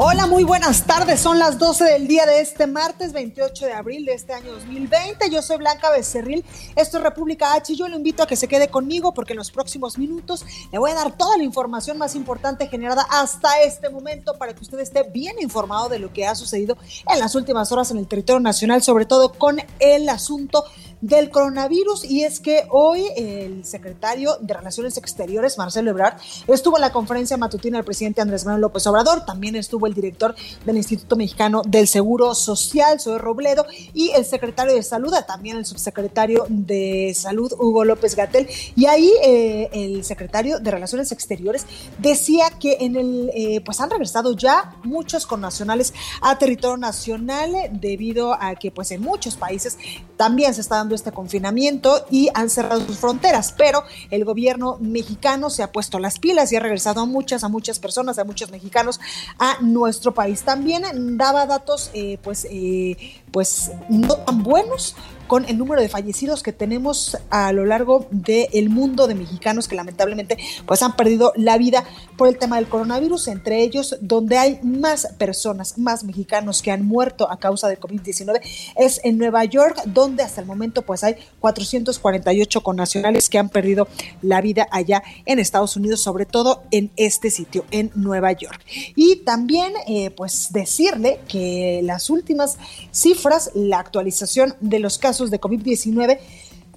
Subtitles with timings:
[0.00, 1.18] Hola, muy buenas tardes.
[1.18, 5.28] Son las 12 del día de este martes 28 de abril de este año 2020.
[5.28, 6.44] Yo soy Blanca Becerril.
[6.76, 9.38] Esto es República H y yo lo invito a que se quede conmigo porque en
[9.38, 13.90] los próximos minutos le voy a dar toda la información más importante generada hasta este
[13.90, 16.78] momento para que usted esté bien informado de lo que ha sucedido
[17.12, 20.62] en las últimas horas en el territorio nacional, sobre todo con el asunto
[21.00, 26.82] del coronavirus y es que hoy el secretario de Relaciones Exteriores, Marcelo Ebrard, estuvo en
[26.82, 31.16] la conferencia matutina del presidente Andrés Manuel López Obrador, también estuvo el director del Instituto
[31.16, 37.12] Mexicano del Seguro Social, Zoe Robledo, y el secretario de Salud, también el subsecretario de
[37.16, 41.66] Salud, Hugo López Gatel, y ahí eh, el secretario de Relaciones Exteriores
[41.98, 48.34] decía que en el, eh, pues han regresado ya muchos connacionales a territorio nacional debido
[48.34, 49.78] a que pues en muchos países
[50.16, 55.50] también se está dando este confinamiento y han cerrado sus fronteras, pero el gobierno mexicano
[55.50, 58.50] se ha puesto las pilas y ha regresado a muchas, a muchas personas, a muchos
[58.50, 59.00] mexicanos
[59.38, 60.42] a nuestro país.
[60.42, 62.96] También daba datos, eh, pues, eh,
[63.32, 64.94] pues no tan buenos
[65.28, 69.76] con el número de fallecidos que tenemos a lo largo del mundo de mexicanos que
[69.76, 71.84] lamentablemente pues han perdido la vida
[72.16, 76.84] por el tema del coronavirus, entre ellos donde hay más personas, más mexicanos que han
[76.84, 78.40] muerto a causa de COVID-19
[78.76, 83.86] es en Nueva York, donde hasta el momento pues hay 448 connacionales que han perdido
[84.22, 88.64] la vida allá en Estados Unidos, sobre todo en este sitio, en Nueva York.
[88.96, 92.56] Y también eh, pues decirle que las últimas
[92.92, 93.17] cifras,
[93.54, 96.18] la actualización de los casos de COVID-19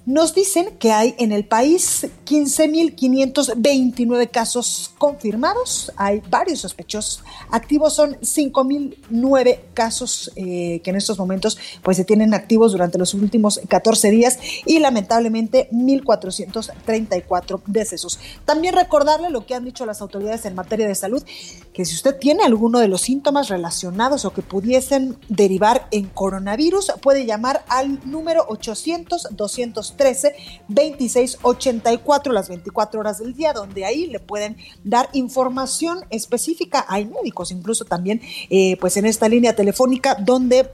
[0.06, 8.16] nos dicen que hay en el país 15.529 casos confirmados, hay varios sospechosos, activos son
[8.16, 14.10] 5.009 casos eh, que en estos momentos pues se tienen activos durante los últimos 14
[14.10, 18.20] días y lamentablemente 1.434 decesos.
[18.46, 21.24] También recordarle lo que han dicho las autoridades en materia de salud,
[21.74, 26.94] que si usted tiene alguno de los síntomas relacionados o que pudiesen derivar en coronavirus,
[27.02, 30.36] puede llamar al número 800 200 13
[30.68, 36.86] 26 84 las 24 horas del día, donde ahí le pueden dar información específica.
[36.88, 40.70] Hay médicos incluso también, eh, pues en esta línea telefónica, donde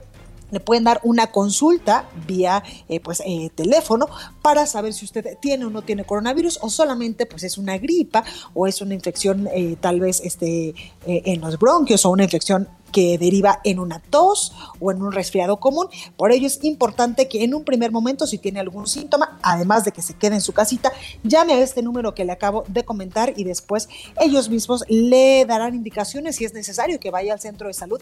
[0.50, 4.08] le pueden dar una consulta vía eh, pues, eh, teléfono
[4.42, 8.24] para saber si usted tiene o no tiene coronavirus o solamente pues, es una gripa
[8.54, 9.48] o es una infección
[9.80, 10.74] tal vez este,
[11.06, 15.58] en los bronquios o una infección que deriva en una tos o en un resfriado
[15.58, 15.88] común.
[16.16, 19.92] Por ello es importante que en un primer momento, si tiene algún síntoma, además de
[19.92, 23.32] que se quede en su casita, llame a este número que le acabo de comentar
[23.36, 23.88] y después
[24.20, 28.00] ellos mismos le darán indicaciones si es necesario que vaya al centro de salud,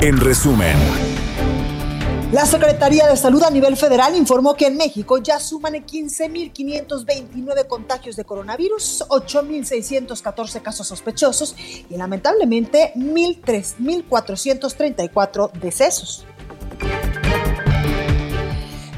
[0.00, 0.76] En resumen.
[2.32, 8.16] La Secretaría de Salud a nivel federal informó que en México ya suman 15.529 contagios
[8.16, 11.54] de coronavirus, 8.614 casos sospechosos
[11.88, 16.26] y lamentablemente 1.434 decesos.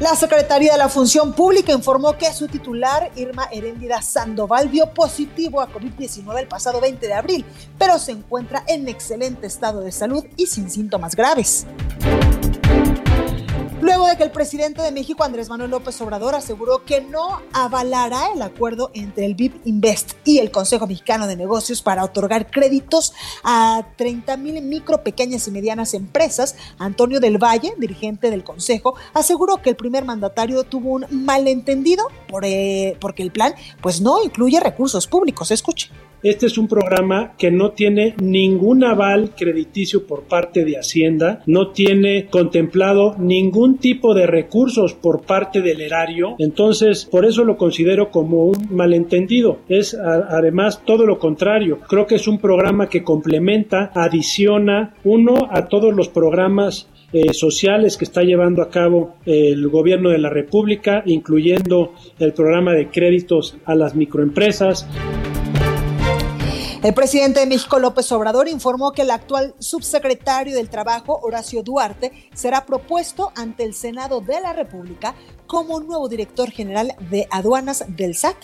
[0.01, 5.61] La Secretaría de la Función Pública informó que su titular, Irma Heréndida Sandoval, dio positivo
[5.61, 7.45] a COVID-19 el pasado 20 de abril,
[7.77, 11.67] pero se encuentra en excelente estado de salud y sin síntomas graves.
[13.81, 18.33] Luego de que el presidente de México, Andrés Manuel López Obrador, aseguró que no avalará
[18.35, 23.13] el acuerdo entre el BIP Invest y el Consejo Mexicano de Negocios para otorgar créditos
[23.45, 29.59] a 30 mil micro, pequeñas y medianas empresas, Antonio del Valle, dirigente del Consejo, aseguró
[29.59, 34.59] que el primer mandatario tuvo un malentendido por, eh, porque el plan pues no incluye
[34.59, 35.53] recursos públicos.
[35.53, 35.91] Escuche.
[36.23, 41.71] Este es un programa que no tiene ningún aval crediticio por parte de Hacienda, no
[41.71, 48.11] tiene contemplado ningún tipo de recursos por parte del erario, entonces por eso lo considero
[48.11, 49.59] como un malentendido.
[49.69, 51.81] Es además todo lo contrario.
[51.87, 57.97] Creo que es un programa que complementa, adiciona uno a todos los programas eh, sociales
[57.97, 63.57] que está llevando a cabo el gobierno de la República, incluyendo el programa de créditos
[63.65, 64.87] a las microempresas.
[66.81, 72.31] El presidente de México, López Obrador, informó que el actual subsecretario del Trabajo, Horacio Duarte,
[72.35, 75.17] será propuesto ante el Senado de la República
[75.49, 78.37] como nuevo director general de aduanas del SAT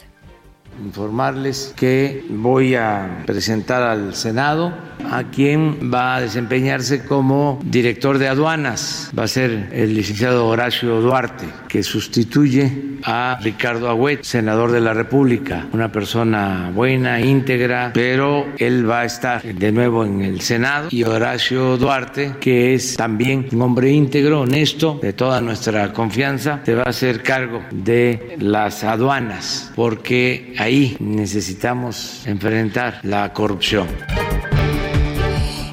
[0.82, 4.72] informarles que voy a presentar al Senado
[5.10, 9.10] a quien va a desempeñarse como director de aduanas.
[9.16, 14.94] Va a ser el licenciado Horacio Duarte, que sustituye a Ricardo Agüet, senador de la
[14.94, 20.88] República, una persona buena, íntegra, pero él va a estar de nuevo en el Senado.
[20.90, 26.74] Y Horacio Duarte, que es también un hombre íntegro, honesto, de toda nuestra confianza, te
[26.74, 33.86] va a hacer cargo de las aduanas, porque ahí necesitamos enfrentar la corrupción.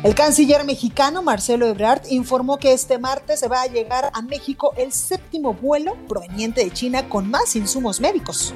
[0.04, 4.74] El canciller mexicano Marcelo Ebrard informó que este martes se va a llegar a México
[4.76, 8.54] el séptimo vuelo proveniente de China con más insumos médicos.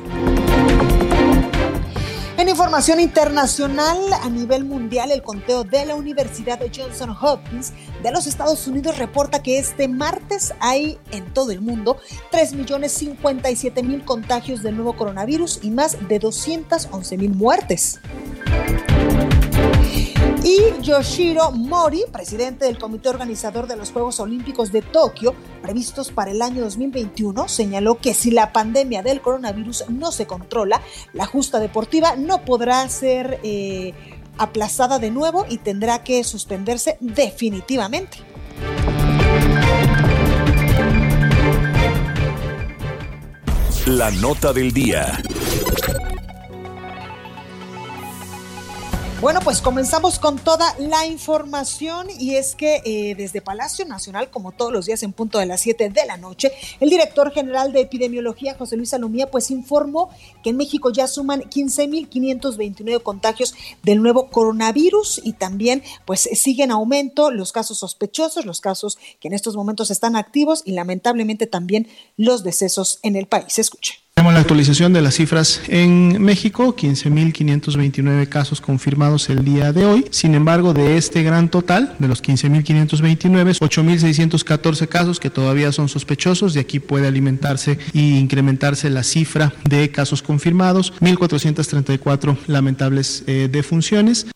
[2.45, 8.11] En información internacional, a nivel mundial, el conteo de la Universidad de Johnson Hopkins de
[8.11, 11.97] los Estados Unidos reporta que este martes hay en todo el mundo
[12.31, 17.99] 3.057.000 contagios del nuevo coronavirus y más de 211.000 muertes.
[20.45, 25.33] Y Yoshiro Mori, presidente del comité organizador de los Juegos Olímpicos de Tokio,
[25.63, 30.83] previstos para el año 2021, señaló que si la pandemia del coronavirus no se controla,
[31.13, 33.95] la justa deportiva no podrá ser eh,
[34.37, 38.19] aplazada de nuevo y tendrá que suspenderse definitivamente.
[43.87, 45.23] La nota del día.
[49.25, 54.51] Bueno, pues comenzamos con toda la información y es que eh, desde Palacio Nacional, como
[54.51, 57.81] todos los días en punto de las 7 de la noche, el director general de
[57.81, 60.11] epidemiología, José Luis Salomía, pues informó
[60.43, 67.31] que en México ya suman 15.529 contagios del nuevo coronavirus y también pues siguen aumento
[67.31, 72.43] los casos sospechosos, los casos que en estos momentos están activos y lamentablemente también los
[72.43, 73.57] decesos en el país.
[73.57, 74.04] Escuche.
[74.17, 80.05] Tenemos la actualización de las cifras en México, 15.529 casos confirmados el día de hoy.
[80.09, 86.53] Sin embargo, de este gran total, de los 15.529, 8.614 casos que todavía son sospechosos.
[86.53, 90.93] De aquí puede alimentarse y incrementarse la cifra de casos confirmados.
[91.01, 94.27] 1.434 lamentables eh, defunciones.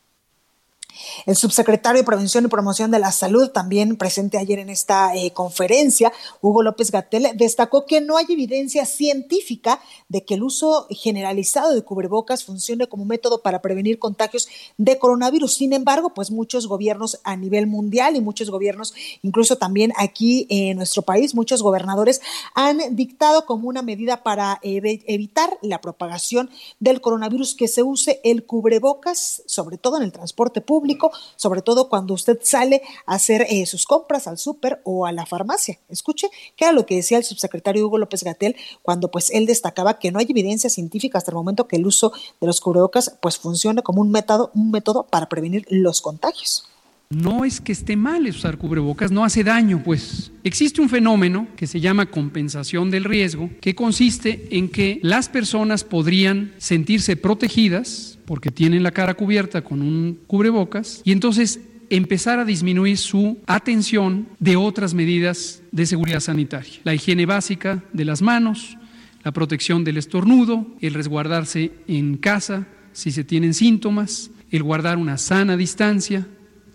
[1.26, 5.32] El subsecretario de Prevención y Promoción de la Salud, también presente ayer en esta eh,
[5.32, 6.12] conferencia,
[6.42, 11.82] Hugo López Gatel, destacó que no hay evidencia científica de que el uso generalizado de
[11.84, 14.48] cubrebocas funcione como método para prevenir contagios
[14.78, 15.54] de coronavirus.
[15.54, 20.78] Sin embargo, pues muchos gobiernos a nivel mundial y muchos gobiernos, incluso también aquí en
[20.78, 22.22] nuestro país, muchos gobernadores
[22.56, 26.50] han dictado como una medida para evitar la propagación
[26.80, 31.90] del coronavirus que se use el cubrebocas, sobre todo en el transporte público, sobre todo
[31.90, 35.80] cuando usted sale a hacer eh, sus compras al súper o a la farmacia.
[35.90, 40.00] Escuche, que era lo que decía el subsecretario Hugo López Gatel cuando pues él destacaba
[40.00, 43.38] que no hay evidencia científica hasta el momento que el uso de los cubrebocas pues
[43.38, 46.69] funcione como un método, un método para prevenir los contagios.
[47.12, 51.66] No es que esté mal usar cubrebocas, no hace daño, pues existe un fenómeno que
[51.66, 58.52] se llama compensación del riesgo, que consiste en que las personas podrían sentirse protegidas porque
[58.52, 64.56] tienen la cara cubierta con un cubrebocas y entonces empezar a disminuir su atención de
[64.56, 66.74] otras medidas de seguridad sanitaria.
[66.84, 68.78] La higiene básica de las manos,
[69.24, 75.18] la protección del estornudo, el resguardarse en casa si se tienen síntomas, el guardar una
[75.18, 76.28] sana distancia,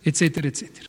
[0.04, 0.86] etcétera, etcétera.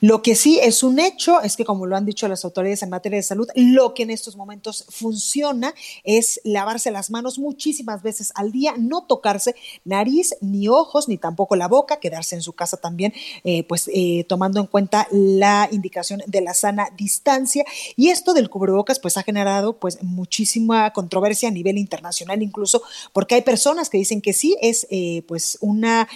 [0.00, 2.90] Lo que sí es un hecho es que, como lo han dicho las autoridades en
[2.90, 5.74] materia de salud, lo que en estos momentos funciona
[6.04, 11.56] es lavarse las manos muchísimas veces al día, no tocarse nariz, ni ojos, ni tampoco
[11.56, 13.12] la boca, quedarse en su casa también,
[13.44, 17.64] eh, pues eh, tomando en cuenta la indicación de la sana distancia.
[17.96, 23.34] Y esto del cubrebocas, pues ha generado pues muchísima controversia a nivel internacional, incluso porque
[23.34, 26.08] hay personas que dicen que sí es eh, pues una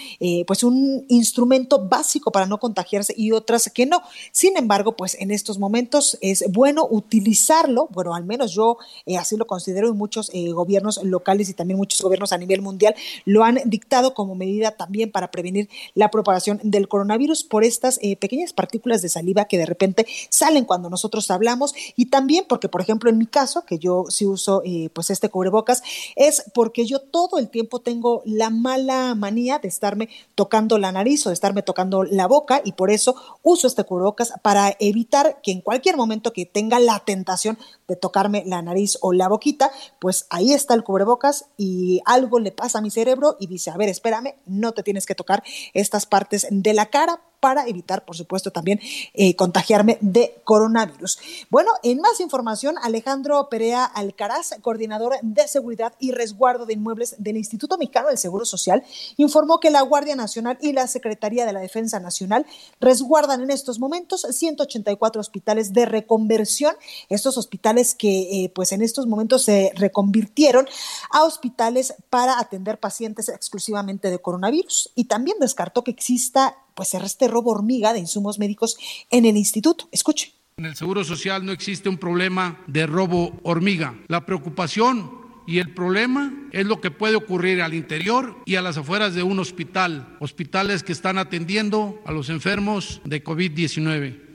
[0.46, 4.02] pues un instrumento básico para no contagiarse y otras que no.
[4.32, 9.36] Sin embargo, pues en estos momentos es bueno utilizarlo, bueno, al menos yo eh, así
[9.36, 13.44] lo considero y muchos eh, gobiernos locales y también muchos gobiernos a nivel mundial lo
[13.44, 18.52] han dictado como medida también para prevenir la propagación del coronavirus por estas eh, pequeñas
[18.52, 23.10] partículas de saliva que de repente salen cuando nosotros hablamos y también porque, por ejemplo,
[23.10, 24.62] en mi caso, que yo sí uso
[24.92, 25.82] pues este cubrebocas,
[26.16, 31.26] es porque yo todo el tiempo tengo la mala manía de estarme tocando la nariz
[31.26, 33.14] o de estarme tocando la boca y por eso
[33.50, 38.44] uso este cubrebocas para evitar que en cualquier momento que tenga la tentación de tocarme
[38.46, 42.82] la nariz o la boquita, pues ahí está el cubrebocas y algo le pasa a
[42.82, 45.42] mi cerebro y dice, a ver, espérame, no te tienes que tocar
[45.74, 48.80] estas partes de la cara para evitar, por supuesto, también
[49.14, 51.18] eh, contagiarme de coronavirus.
[51.48, 57.38] Bueno, en más información, Alejandro Perea Alcaraz, coordinador de seguridad y resguardo de inmuebles del
[57.38, 58.84] Instituto Mexicano del Seguro Social,
[59.16, 62.46] informó que la Guardia Nacional y la Secretaría de la Defensa Nacional
[62.80, 66.74] resguardan en estos momentos 184 hospitales de reconversión,
[67.08, 70.68] estos hospitales que eh, pues en estos momentos se reconvirtieron
[71.10, 77.28] a hospitales para atender pacientes exclusivamente de coronavirus y también descartó que exista pues este
[77.28, 78.76] robo hormiga de insumos médicos
[79.10, 79.88] en el instituto.
[79.92, 80.32] Escuche.
[80.56, 83.98] En el Seguro Social no existe un problema de robo hormiga.
[84.08, 85.10] La preocupación
[85.46, 89.22] y el problema es lo que puede ocurrir al interior y a las afueras de
[89.22, 94.29] un hospital, hospitales que están atendiendo a los enfermos de COVID-19.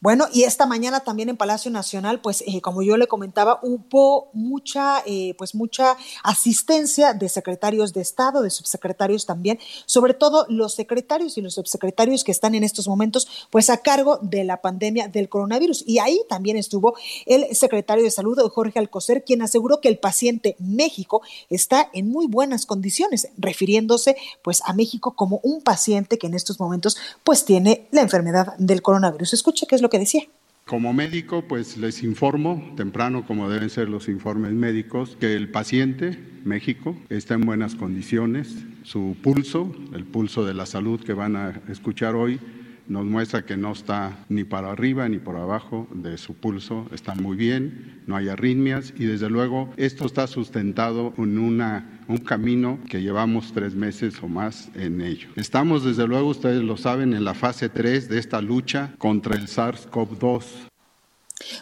[0.00, 4.30] Bueno, y esta mañana también en Palacio Nacional, pues eh, como yo le comentaba, hubo
[4.32, 10.74] mucha, eh, pues mucha asistencia de secretarios de Estado, de subsecretarios también, sobre todo los
[10.74, 15.08] secretarios y los subsecretarios que están en estos momentos, pues a cargo de la pandemia
[15.08, 15.84] del coronavirus.
[15.86, 16.94] Y ahí también estuvo
[17.26, 22.26] el secretario de Salud, Jorge Alcocer, quien aseguró que el paciente México está en muy
[22.26, 27.88] buenas condiciones, refiriéndose pues a México como un paciente que en estos momentos pues tiene
[27.90, 29.32] la enfermedad del coronavirus.
[29.54, 30.24] Escuche qué es lo que decía.
[30.66, 36.18] Como médico, pues les informo temprano, como deben ser los informes médicos, que el paciente,
[36.42, 38.64] México, está en buenas condiciones.
[38.82, 42.40] Su pulso, el pulso de la salud que van a escuchar hoy,
[42.88, 47.14] nos muestra que no está ni para arriba ni por abajo de su pulso, está
[47.14, 52.78] muy bien, no hay arritmias y desde luego esto está sustentado en una, un camino
[52.88, 55.28] que llevamos tres meses o más en ello.
[55.36, 59.46] Estamos desde luego, ustedes lo saben, en la fase 3 de esta lucha contra el
[59.46, 60.68] SARS-CoV-2.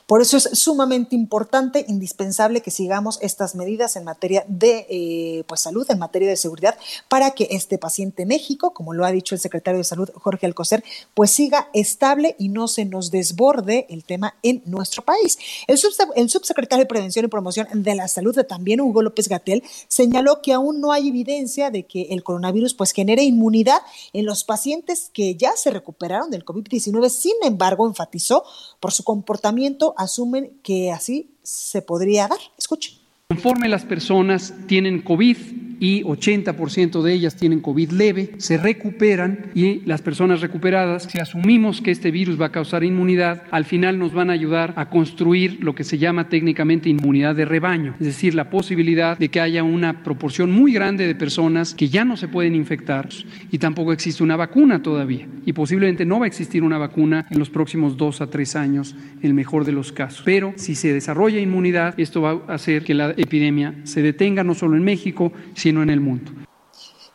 [0.07, 5.63] Por eso es sumamente importante, indispensable que sigamos estas medidas en materia de eh, pues,
[5.63, 6.77] salud, en materia de seguridad,
[7.09, 10.85] para que este paciente México, como lo ha dicho el secretario de Salud Jorge Alcocer,
[11.15, 15.39] pues siga estable y no se nos desborde el tema en nuestro país.
[15.67, 15.79] El,
[16.17, 20.53] el subsecretario de Prevención y Promoción de la Salud, también Hugo López Gatel, señaló que
[20.53, 23.81] aún no hay evidencia de que el coronavirus pues genere inmunidad
[24.13, 27.09] en los pacientes que ya se recuperaron del COVID-19.
[27.09, 28.45] Sin embargo, enfatizó
[28.79, 29.62] por su comportamiento
[29.97, 32.39] asumen que así se podría dar.
[32.59, 32.95] Escuchen.
[33.29, 35.37] Conforme las personas tienen COVID
[35.83, 41.81] y 80% de ellas tienen COVID leve, se recuperan y las personas recuperadas, si asumimos
[41.81, 45.59] que este virus va a causar inmunidad, al final nos van a ayudar a construir
[45.61, 49.65] lo que se llama técnicamente inmunidad de rebaño, es decir, la posibilidad de que haya
[49.65, 53.09] una proporción muy grande de personas que ya no se pueden infectar
[53.51, 57.41] y tampoco existe una vacuna todavía y posiblemente no va a existir una vacuna en
[57.41, 60.23] los próximos dos a tres años, en el mejor de los casos.
[60.25, 64.55] Pero si se desarrolla inmunidad, esto va a hacer que la epidemia se detenga no
[64.55, 66.33] solo en México, sino en el mundo.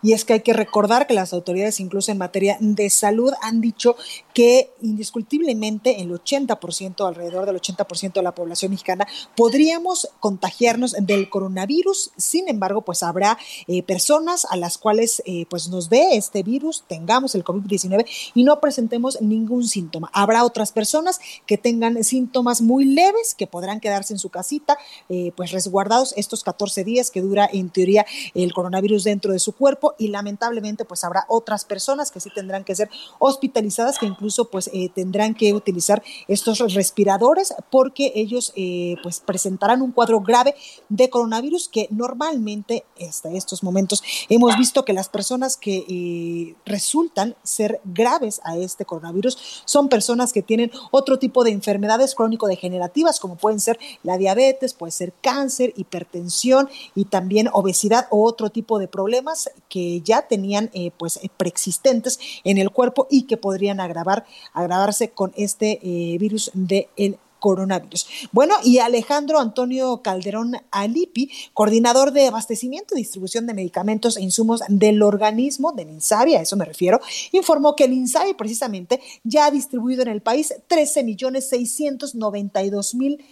[0.03, 3.61] Y es que hay que recordar que las autoridades, incluso en materia de salud, han
[3.61, 3.95] dicho
[4.33, 12.11] que indiscutiblemente el 80%, alrededor del 80% de la población mexicana, podríamos contagiarnos del coronavirus.
[12.17, 13.37] Sin embargo, pues habrá
[13.67, 18.43] eh, personas a las cuales eh, pues nos dé este virus, tengamos el COVID-19 y
[18.43, 20.11] no presentemos ningún síntoma.
[20.13, 24.77] Habrá otras personas que tengan síntomas muy leves, que podrán quedarse en su casita,
[25.09, 29.53] eh, pues resguardados estos 14 días que dura en teoría el coronavirus dentro de su
[29.53, 32.89] cuerpo y lamentablemente pues habrá otras personas que sí tendrán que ser
[33.19, 39.81] hospitalizadas, que incluso pues eh, tendrán que utilizar estos respiradores porque ellos eh, pues presentarán
[39.81, 40.55] un cuadro grave
[40.89, 47.35] de coronavirus que normalmente hasta estos momentos hemos visto que las personas que eh, resultan
[47.43, 53.35] ser graves a este coronavirus son personas que tienen otro tipo de enfermedades crónico-degenerativas como
[53.35, 58.87] pueden ser la diabetes, puede ser cáncer, hipertensión y también obesidad o otro tipo de
[58.87, 64.25] problemas que ya tenían eh, pues eh, preexistentes en el cuerpo y que podrían agravar,
[64.53, 68.07] agravarse con este eh, virus del coronavirus.
[68.31, 74.61] Bueno, y Alejandro Antonio Calderón Alipi, coordinador de abastecimiento y distribución de medicamentos e insumos
[74.67, 76.99] del organismo del INSABI, a eso me refiero,
[77.31, 83.23] informó que el INSABI precisamente ya ha distribuido en el país 13 millones 692 mil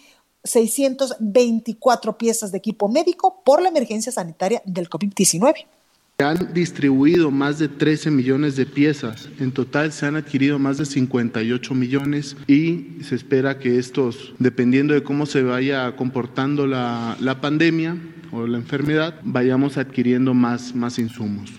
[0.45, 5.65] 624 piezas de equipo médico por la emergencia sanitaria del COVID-19.
[6.17, 9.27] Se han distribuido más de 13 millones de piezas.
[9.37, 14.93] En total se han adquirido más de 58 millones y se espera que estos, dependiendo
[14.93, 17.97] de cómo se vaya comportando la, la pandemia
[18.31, 21.51] o la enfermedad, vayamos adquiriendo más, más insumos.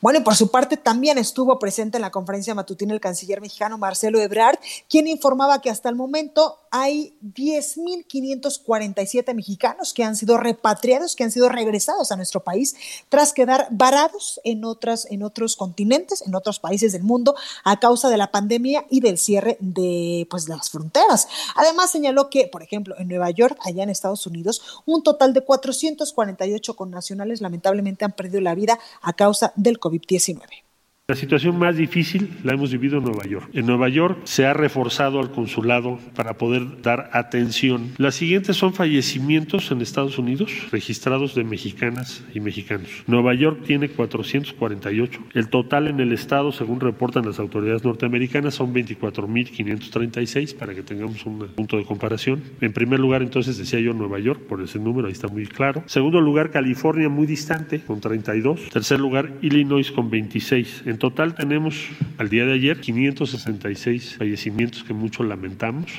[0.00, 3.78] Bueno, y por su parte también estuvo presente en la conferencia matutina el canciller mexicano
[3.78, 11.14] Marcelo Ebrard, quien informaba que hasta el momento hay 10.547 mexicanos que han sido repatriados,
[11.14, 12.74] que han sido regresados a nuestro país
[13.08, 18.08] tras quedar varados en, otras, en otros continentes, en otros países del mundo, a causa
[18.08, 21.28] de la pandemia y del cierre de pues, las fronteras.
[21.54, 25.42] Además, señaló que, por ejemplo, en Nueva York, allá en Estados Unidos, un total de
[25.42, 30.02] 448 connacionales lamentablemente han perdido la vida a causa del COVID.
[30.02, 30.63] COVID-19.
[31.06, 33.50] La situación más difícil la hemos vivido en Nueva York.
[33.52, 37.90] En Nueva York se ha reforzado al consulado para poder dar atención.
[37.98, 42.88] Las siguientes son fallecimientos en Estados Unidos registrados de mexicanas y mexicanos.
[43.06, 45.20] Nueva York tiene 448.
[45.34, 51.26] El total en el estado, según reportan las autoridades norteamericanas, son 24.536 para que tengamos
[51.26, 52.42] un punto de comparación.
[52.62, 55.82] En primer lugar, entonces decía yo Nueva York, por ese número, ahí está muy claro.
[55.84, 58.70] Segundo lugar, California, muy distante, con 32.
[58.70, 60.93] Tercer lugar, Illinois, con 26.
[60.94, 65.90] En total tenemos al día de ayer 566 fallecimientos que mucho lamentamos.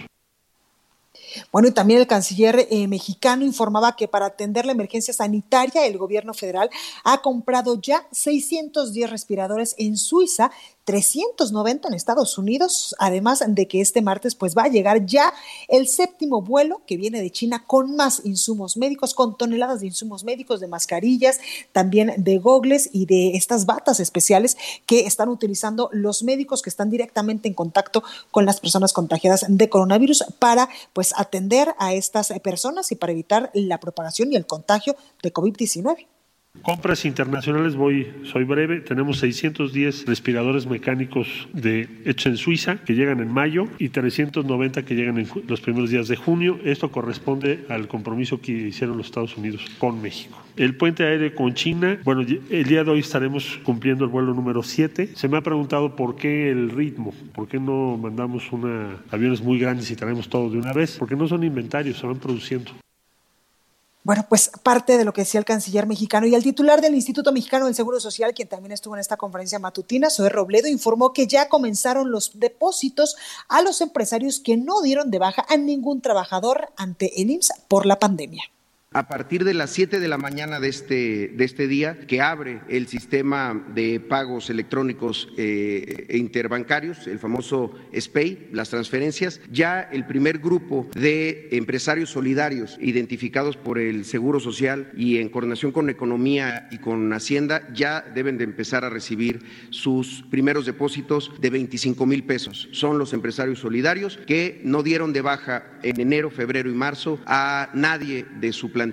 [1.51, 5.97] Bueno, y también el canciller eh, mexicano informaba que para atender la emergencia sanitaria, el
[5.97, 6.69] gobierno federal
[7.03, 10.49] ha comprado ya 610 respiradores en Suiza
[10.86, 15.34] 390 en Estados Unidos, además de que este martes pues va a llegar ya
[15.67, 20.24] el séptimo vuelo que viene de China con más insumos médicos, con toneladas de insumos
[20.24, 21.39] médicos, de mascarillas,
[21.71, 26.89] también de gogles y de estas batas especiales que están utilizando los médicos que están
[26.89, 32.91] directamente en contacto con las personas contagiadas de coronavirus para pues atender a estas personas
[32.91, 36.06] y para evitar la propagación y el contagio de COVID-19.
[36.62, 38.82] Compras internacionales, voy, soy breve.
[38.82, 41.48] Tenemos 610 respiradores mecánicos
[42.06, 46.08] hechos en Suiza que llegan en mayo y 390 que llegan en los primeros días
[46.08, 46.60] de junio.
[46.63, 50.41] Esto corresponde al compromiso que hicieron los Estados Unidos con México.
[50.58, 54.63] El puente aéreo con China, bueno, el día de hoy estaremos cumpliendo el vuelo número
[54.63, 55.10] 7.
[55.13, 59.60] Se me ha preguntado por qué el ritmo, por qué no mandamos una, aviones muy
[59.60, 62.72] grandes y traemos todo de una vez, porque no son inventarios, se van produciendo.
[64.06, 67.32] Bueno, pues parte de lo que decía el canciller mexicano y el titular del Instituto
[67.32, 71.26] Mexicano del Seguro Social, quien también estuvo en esta conferencia matutina, Zoe Robledo, informó que
[71.26, 73.15] ya comenzaron los depósitos
[73.50, 77.88] a los empresarios que no dieron de baja a ningún trabajador ante el IMSS por
[77.88, 78.44] la pandemia.
[78.95, 82.62] A partir de las 7 de la mañana de este, de este día, que abre
[82.69, 90.06] el sistema de pagos electrónicos eh, e interbancarios, el famoso SPAY, las transferencias, ya el
[90.06, 96.69] primer grupo de empresarios solidarios identificados por el Seguro Social y en coordinación con Economía
[96.71, 102.24] y con Hacienda ya deben de empezar a recibir sus primeros depósitos de 25 mil
[102.24, 102.69] pesos.
[102.71, 107.69] Son los empresarios solidarios que no dieron de baja en enero, febrero y marzo a
[107.74, 108.85] nadie de su plantilla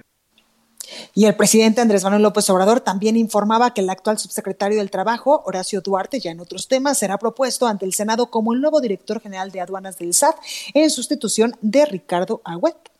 [1.14, 5.42] y el presidente Andrés Manuel López Obrador también informaba que el actual subsecretario del Trabajo,
[5.46, 9.20] Horacio Duarte, ya en otros temas, será propuesto ante el Senado como el nuevo director
[9.20, 10.36] general de aduanas del SAT
[10.74, 12.91] en sustitución de Ricardo Agüet.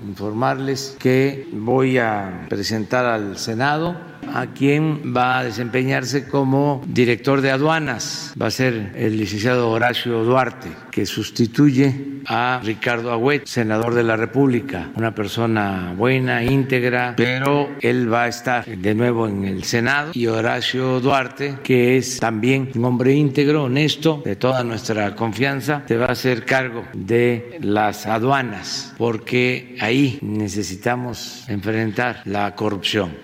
[0.00, 3.96] Informarles que voy a presentar al Senado
[4.34, 8.34] a quien va a desempeñarse como director de aduanas.
[8.40, 14.16] Va a ser el licenciado Horacio Duarte, que sustituye a Ricardo Agüet, senador de la
[14.16, 20.12] República, una persona buena, íntegra, pero él va a estar de nuevo en el Senado.
[20.14, 25.96] Y Horacio Duarte, que es también un hombre íntegro, honesto, de toda nuestra confianza, se
[25.96, 33.18] va a hacer cargo de las aduanas, porque ahí necesitamos enfrentar la corrupción.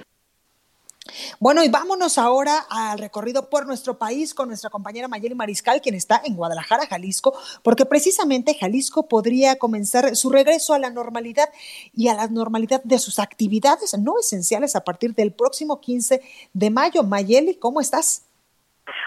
[1.39, 5.95] Bueno, y vámonos ahora al recorrido por nuestro país con nuestra compañera Mayeli Mariscal, quien
[5.95, 11.49] está en Guadalajara, Jalisco, porque precisamente Jalisco podría comenzar su regreso a la normalidad
[11.95, 16.21] y a la normalidad de sus actividades no esenciales a partir del próximo 15
[16.53, 17.05] de mayo.
[17.05, 18.28] Mayeli, ¿cómo estás?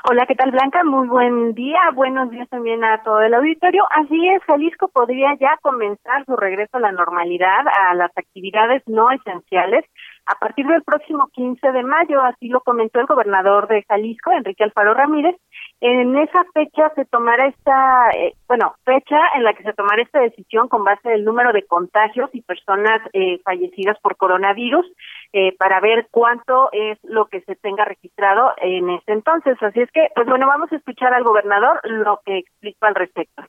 [0.10, 0.84] Hola, ¿qué tal Blanca?
[0.84, 3.84] Muy buen día, buenos días también a todo el auditorio.
[3.90, 9.10] Así es, Jalisco podría ya comenzar su regreso a la normalidad, a las actividades no
[9.12, 9.86] esenciales
[10.26, 14.64] a partir del próximo 15 de mayo, así lo comentó el gobernador de Jalisco, Enrique
[14.64, 15.36] Alfaro Ramírez.
[15.82, 20.20] En esa fecha se tomará esta, eh, bueno, fecha en la que se tomará esta
[20.20, 24.86] decisión con base del número de contagios y personas eh, fallecidas por coronavirus
[25.34, 29.58] eh, para ver cuánto es lo que se tenga registrado en ese entonces.
[29.60, 33.44] Así es que, pues bueno, vamos a escuchar al gobernador lo que explica al respecto.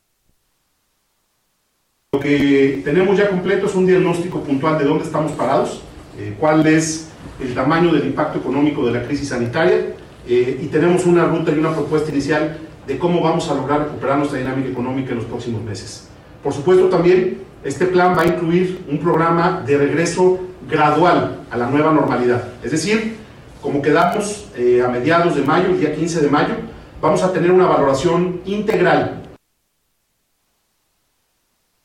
[2.13, 5.87] Lo que tenemos ya completo es un diagnóstico puntual de dónde estamos parados
[6.19, 9.95] eh, cuál es el tamaño del impacto económico de la crisis sanitaria
[10.29, 14.19] eh, y tenemos una ruta y una propuesta inicial de cómo vamos a lograr recuperar
[14.19, 16.09] nuestra dinámica económica en los próximos meses.
[16.43, 21.71] Por supuesto también este plan va a incluir un programa de regreso gradual a la
[21.71, 22.45] nueva normalidad.
[22.63, 23.17] Es decir,
[23.61, 26.55] como quedamos eh, a mediados de mayo, el día 15 de mayo,
[27.01, 29.22] vamos a tener una valoración integral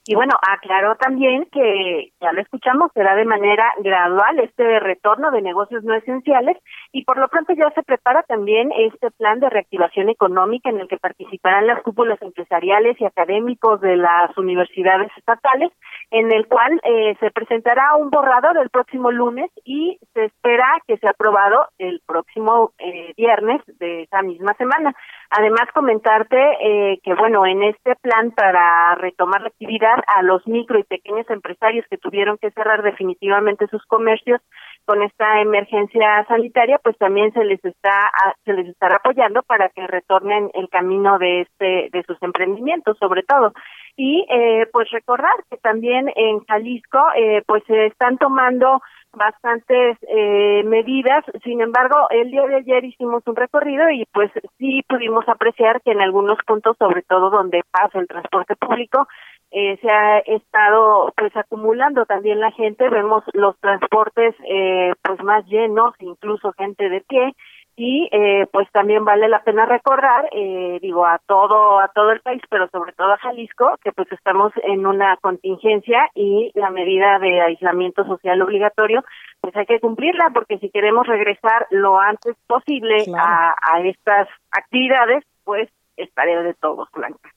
[0.09, 5.41] y bueno, aclaró también que, ya lo escuchamos, será de manera gradual este retorno de
[5.41, 6.55] negocios no esenciales
[6.93, 10.87] y por lo pronto ya se prepara también este plan de reactivación económica en el
[10.87, 15.73] que participarán las cúpulas empresariales y académicos de las universidades estatales,
[16.09, 20.97] en el cual eh, se presentará un borrador el próximo lunes y se espera que
[20.97, 24.95] sea aprobado el próximo eh, viernes de esa misma semana.
[25.29, 30.79] Además, comentarte eh, que, bueno, en este plan para retomar la actividad a los micro
[30.79, 34.39] y pequeños empresarios que tuvieron que cerrar definitivamente sus comercios
[34.87, 38.09] con esta emergencia sanitaria, pues también se les está
[38.45, 43.23] se les estará apoyando para que retornen el camino de este de sus emprendimientos, sobre
[43.23, 43.51] todo.
[43.97, 50.63] Y eh, pues recordar que también en Jalisco, eh, pues se están tomando bastantes eh,
[50.63, 51.25] medidas.
[51.43, 55.91] Sin embargo, el día de ayer hicimos un recorrido y pues sí pudimos apreciar que
[55.91, 59.07] en algunos puntos, sobre todo donde pasa el transporte público,
[59.51, 62.05] eh, se ha estado pues acumulando.
[62.05, 62.89] También la gente.
[62.89, 67.33] Vemos los transportes eh, pues más llenos, incluso gente de pie.
[67.79, 72.21] Y eh, pues también vale la pena recordar eh, digo a todo a todo el
[72.21, 77.19] país pero sobre todo a Jalisco que pues estamos en una contingencia y la medida
[77.19, 79.05] de aislamiento social obligatorio
[79.41, 85.23] pues hay que cumplirla porque si queremos regresar lo antes posible a, a estas actividades
[85.43, 87.29] pues es tarea de todos Blanca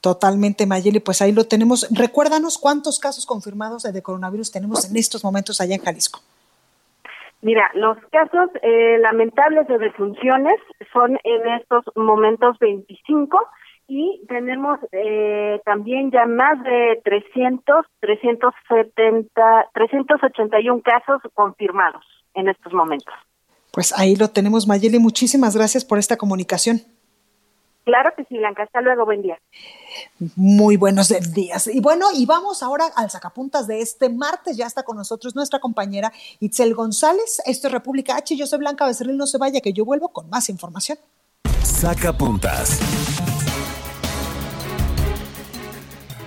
[0.00, 1.88] Totalmente, Mayeli, pues ahí lo tenemos.
[1.90, 6.20] Recuérdanos cuántos casos confirmados de coronavirus tenemos en estos momentos allá en Jalisco.
[7.40, 10.58] Mira, los casos eh, lamentables de defunciones
[10.92, 13.38] son en estos momentos 25
[13.86, 22.04] y tenemos eh, también ya más de 300, 370, 381 casos confirmados
[22.34, 23.14] en estos momentos.
[23.72, 24.98] Pues ahí lo tenemos, Mayeli.
[24.98, 26.80] Muchísimas gracias por esta comunicación.
[27.88, 28.64] Claro que sí, Blanca.
[28.64, 29.06] Hasta luego.
[29.06, 29.38] Buen día.
[30.36, 31.68] Muy buenos días.
[31.68, 34.58] Y bueno, y vamos ahora al sacapuntas de este martes.
[34.58, 37.40] Ya está con nosotros nuestra compañera Itzel González.
[37.46, 38.36] Esto es República H.
[38.36, 39.16] Yo soy Blanca Becerril.
[39.16, 40.98] No se vaya, que yo vuelvo con más información.
[41.62, 42.78] Sacapuntas.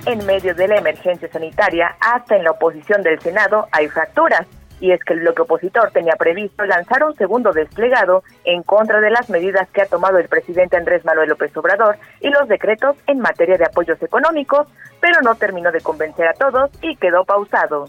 [0.08, 4.48] En medio de la emergencia sanitaria, hasta en la oposición del Senado hay fracturas
[4.82, 9.12] y es que el bloque opositor tenía previsto lanzar un segundo desplegado en contra de
[9.12, 13.20] las medidas que ha tomado el presidente Andrés Manuel López Obrador y los decretos en
[13.20, 14.68] materia de apoyos económicos,
[15.00, 17.86] pero no terminó de convencer a todos y quedó pausado.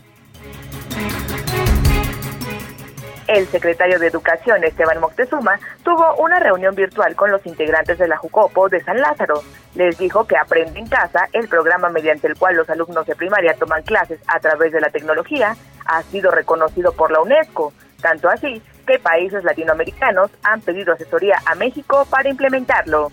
[3.29, 8.17] El secretario de Educación, Esteban Moctezuma, tuvo una reunión virtual con los integrantes de la
[8.17, 9.43] Jucopo de San Lázaro.
[9.75, 13.55] Les dijo que Aprende en Casa, el programa mediante el cual los alumnos de primaria
[13.55, 15.57] toman clases a través de la tecnología,
[15.87, 21.55] ha sido reconocido por la UNESCO, tanto así que países latinoamericanos han pedido asesoría a
[21.55, 23.13] México para implementarlo.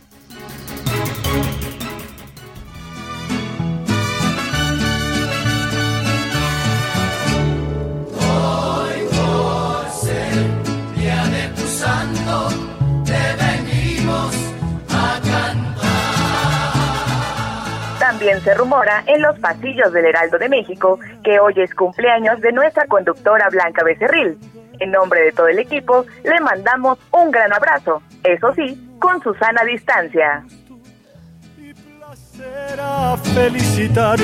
[17.99, 22.51] También se rumora en los pasillos del Heraldo de México que hoy es cumpleaños de
[22.51, 24.37] nuestra conductora Blanca Becerril.
[24.79, 29.33] En nombre de todo el equipo, le mandamos un gran abrazo, eso sí, con su
[29.35, 30.43] sana distancia.
[33.33, 34.23] felicitarte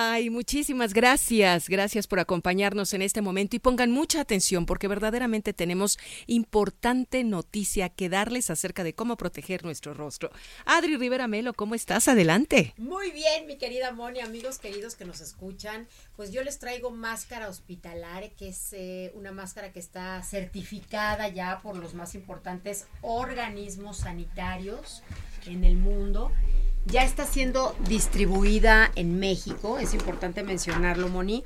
[0.00, 1.68] Ay, muchísimas gracias.
[1.68, 7.88] Gracias por acompañarnos en este momento y pongan mucha atención porque verdaderamente tenemos importante noticia
[7.88, 10.30] que darles acerca de cómo proteger nuestro rostro.
[10.66, 12.06] Adri Rivera Melo, ¿cómo estás?
[12.06, 12.74] Adelante.
[12.76, 15.88] Muy bien, mi querida Moni, amigos queridos que nos escuchan.
[16.14, 21.58] Pues yo les traigo máscara hospitalaria, que es eh, una máscara que está certificada ya
[21.60, 25.02] por los más importantes organismos sanitarios
[25.44, 26.30] en el mundo
[26.86, 31.44] ya está siendo distribuida en México, es importante mencionarlo, Moni.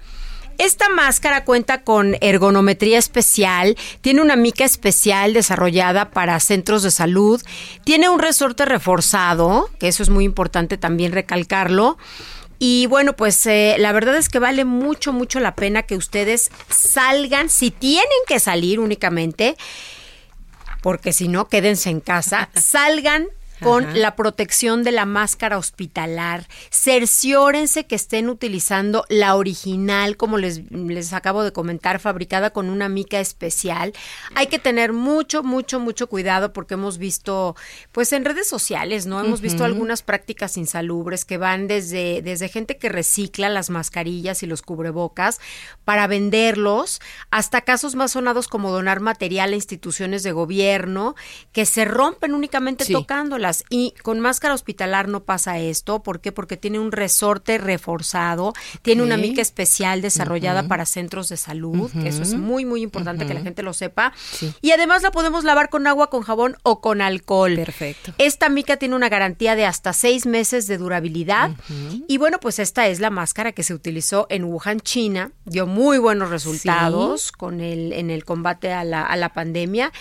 [0.59, 7.43] Esta máscara cuenta con ergonometría especial, tiene una mica especial desarrollada para centros de salud,
[7.85, 11.99] tiene un resorte reforzado, que eso es muy importante también recalcarlo.
[12.59, 16.53] Y bueno, pues eh, la verdad es que vale mucho, mucho la pena que ustedes
[16.69, 19.57] salgan, si tienen que salir únicamente,
[20.81, 23.27] porque si no, quédense en casa, salgan
[23.63, 26.49] con la protección de la máscara hospitalar.
[26.71, 32.89] Cerciórense que estén utilizando la original, como les, les acabo de comentar, fabricada con una
[32.89, 33.93] mica especial.
[34.35, 37.57] Hay que tener mucho, mucho, mucho cuidado porque hemos visto,
[37.93, 39.21] pues en redes sociales, ¿no?
[39.21, 44.47] Hemos visto algunas prácticas insalubres que van desde, desde gente que recicla las mascarillas y
[44.47, 45.41] los cubrebocas
[45.85, 51.15] para venderlos, hasta casos más sonados como donar material a instituciones de gobierno
[51.53, 56.03] que se rompen únicamente tocándolas y con máscara hospitalar no pasa esto.
[56.03, 56.33] ¿Por qué?
[56.33, 62.23] Porque tiene un resorte reforzado, tiene una mica especial desarrollada para centros de salud, eso
[62.23, 64.13] es muy, muy importante que la gente lo sepa.
[64.61, 67.55] Y además la podemos lavar con agua, con jabón o con alcohol.
[67.57, 68.13] Perfecto.
[68.19, 71.51] Esta mica tiene una garantía de hasta seis meses de durabilidad.
[72.09, 75.33] Y bueno, pues esta es la máscara que se utilizó en Wuhan, China.
[75.45, 79.93] Dio muy buenos resultados con el, en el combate a la, a la pandemia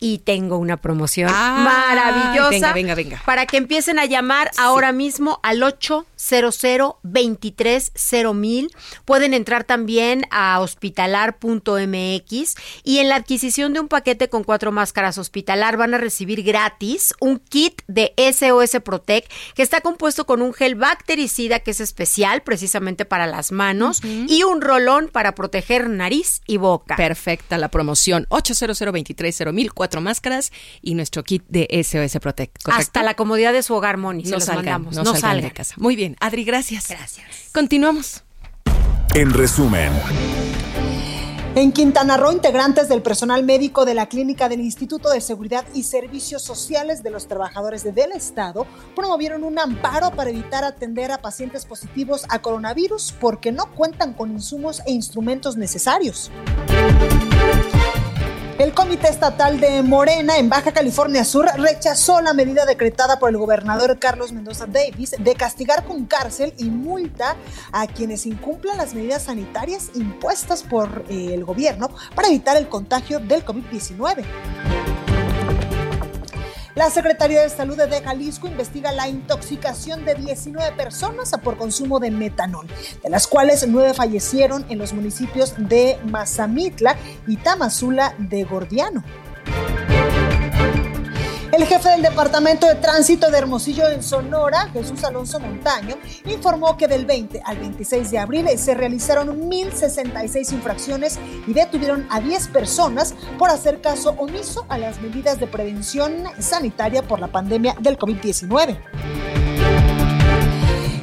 [0.00, 2.50] y tengo una promoción ah, maravillosa.
[2.50, 3.22] Venga, venga, venga.
[3.26, 6.58] Para que empiecen a llamar ahora mismo al 800
[8.34, 8.70] mil
[9.04, 15.18] Pueden entrar también a hospitalar.mx y en la adquisición de un paquete con cuatro máscaras
[15.18, 20.54] hospitalar van a recibir gratis un kit de SOS Protect que está compuesto con un
[20.54, 26.40] gel bactericida que es especial precisamente para las manos y un rolón para proteger nariz
[26.46, 26.96] y boca.
[26.96, 28.26] Perfecta la promoción.
[28.30, 28.80] 800
[29.52, 32.58] mil cuatro máscaras y nuestro kit de SOS Protect.
[32.70, 34.22] Hasta la comodidad de su hogar, Moni.
[34.22, 35.74] No salgamos, no, salgan de casa.
[35.78, 36.16] Muy bien.
[36.20, 36.88] Adri, gracias.
[36.88, 37.50] Gracias.
[37.52, 38.22] Continuamos.
[39.14, 39.90] En resumen.
[41.56, 45.82] En Quintana Roo, integrantes del personal médico de la clínica del Instituto de Seguridad y
[45.82, 51.66] Servicios Sociales de los Trabajadores del Estado promovieron un amparo para evitar atender a pacientes
[51.66, 56.30] positivos a coronavirus porque no cuentan con insumos e instrumentos necesarios.
[58.60, 63.38] El Comité Estatal de Morena en Baja California Sur rechazó la medida decretada por el
[63.38, 67.36] gobernador Carlos Mendoza Davis de castigar con cárcel y multa
[67.72, 73.18] a quienes incumplan las medidas sanitarias impuestas por eh, el gobierno para evitar el contagio
[73.18, 74.26] del COVID-19.
[76.76, 82.12] La Secretaría de Salud de Jalisco investiga la intoxicación de 19 personas por consumo de
[82.12, 82.68] metanol,
[83.02, 89.02] de las cuales nueve fallecieron en los municipios de Mazamitla y Tamazula de Gordiano.
[91.60, 96.88] El jefe del Departamento de Tránsito de Hermosillo en Sonora, Jesús Alonso Montaño, informó que
[96.88, 103.14] del 20 al 26 de abril se realizaron 1.066 infracciones y detuvieron a 10 personas
[103.38, 109.39] por hacer caso omiso a las medidas de prevención sanitaria por la pandemia del COVID-19.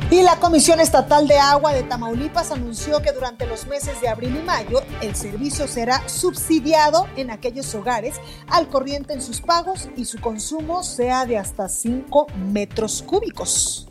[0.09, 4.37] Y la Comisión Estatal de Agua de Tamaulipas anunció que durante los meses de abril
[4.37, 8.15] y mayo el servicio será subsidiado en aquellos hogares
[8.47, 13.89] al corriente en sus pagos y su consumo sea de hasta 5 metros cúbicos.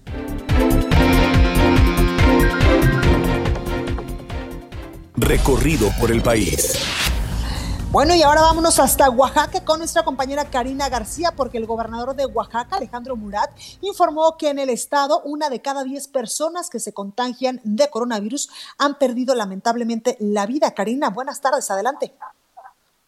[5.16, 7.06] Recorrido por el país.
[7.96, 12.26] Bueno, y ahora vámonos hasta Oaxaca con nuestra compañera Karina García, porque el gobernador de
[12.26, 13.48] Oaxaca, Alejandro Murat,
[13.80, 18.52] informó que en el estado una de cada diez personas que se contagian de coronavirus
[18.78, 20.74] han perdido lamentablemente la vida.
[20.76, 22.12] Karina, buenas tardes, adelante.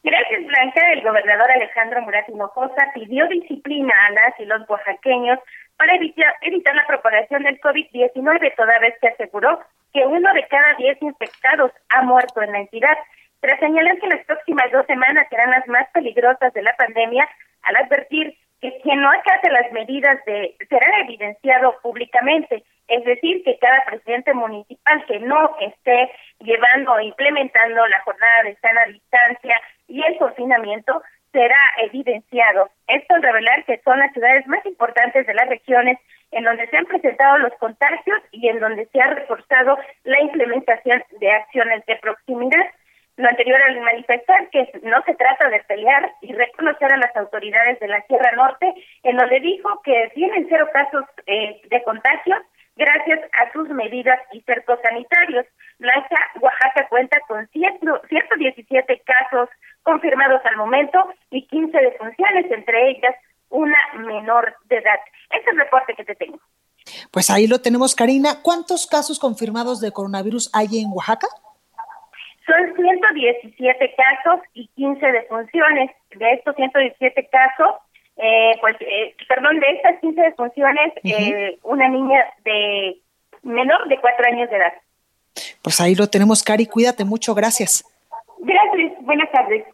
[0.02, 0.80] Gracias, Blanca.
[0.94, 5.38] El gobernador Alejandro Murat Hinojosa pidió disciplina a las y los oaxaqueños
[5.76, 9.60] para evitar, evitar la propagación del COVID-19, toda vez que aseguró
[9.92, 12.96] que uno de cada diez infectados ha muerto en la entidad.
[13.40, 17.28] Tras señalar que las próximas dos semanas serán las más peligrosas de la pandemia,
[17.62, 23.58] al advertir que quien no acate las medidas de será evidenciado públicamente, es decir, que
[23.58, 30.02] cada presidente municipal que no esté llevando o implementando la jornada de sana distancia y
[30.02, 32.70] el confinamiento será evidenciado.
[32.88, 35.98] Esto al revelar que son las ciudades más importantes de las regiones
[36.30, 41.02] en donde se han presentado los contagios y en donde se ha reforzado la implementación
[41.20, 42.66] de acciones de proximidad.
[43.18, 47.80] Lo anterior al manifestar que no se trata de pelear y reconocer a las autoridades
[47.80, 52.36] de la Sierra Norte, en donde dijo que tienen cero casos eh, de contagio
[52.76, 55.46] gracias a sus medidas y cercos sanitarios.
[55.80, 59.48] Blanca, Oaxaca cuenta con 117 casos
[59.82, 63.16] confirmados al momento y 15 defunciones, entre ellas
[63.50, 65.00] una menor de edad.
[65.30, 66.38] Ese es el reporte que te tengo.
[67.10, 68.42] Pues ahí lo tenemos, Karina.
[68.42, 71.26] ¿Cuántos casos confirmados de coronavirus hay en Oaxaca?
[72.48, 75.90] Son 117 casos y 15 defunciones.
[76.16, 77.74] De estos 117 casos,
[78.16, 83.02] eh, pues, eh, perdón, de estas 15 defunciones, eh, una niña de
[83.42, 84.72] menor de 4 años de edad.
[85.62, 86.64] Pues ahí lo tenemos, Cari.
[86.64, 87.34] Cuídate mucho.
[87.34, 87.84] Gracias.
[88.38, 88.92] Gracias.
[89.02, 89.64] Buenas tardes.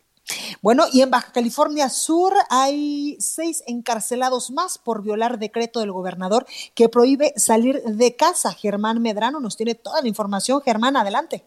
[0.61, 6.47] Bueno, y en Baja California Sur hay seis encarcelados más por violar decreto del gobernador
[6.75, 8.53] que prohíbe salir de casa.
[8.53, 10.61] Germán Medrano nos tiene toda la información.
[10.63, 11.45] Germán, adelante.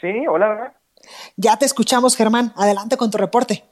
[0.00, 0.74] Sí, hola.
[1.36, 2.52] Ya te escuchamos, Germán.
[2.56, 3.64] Adelante con tu reporte.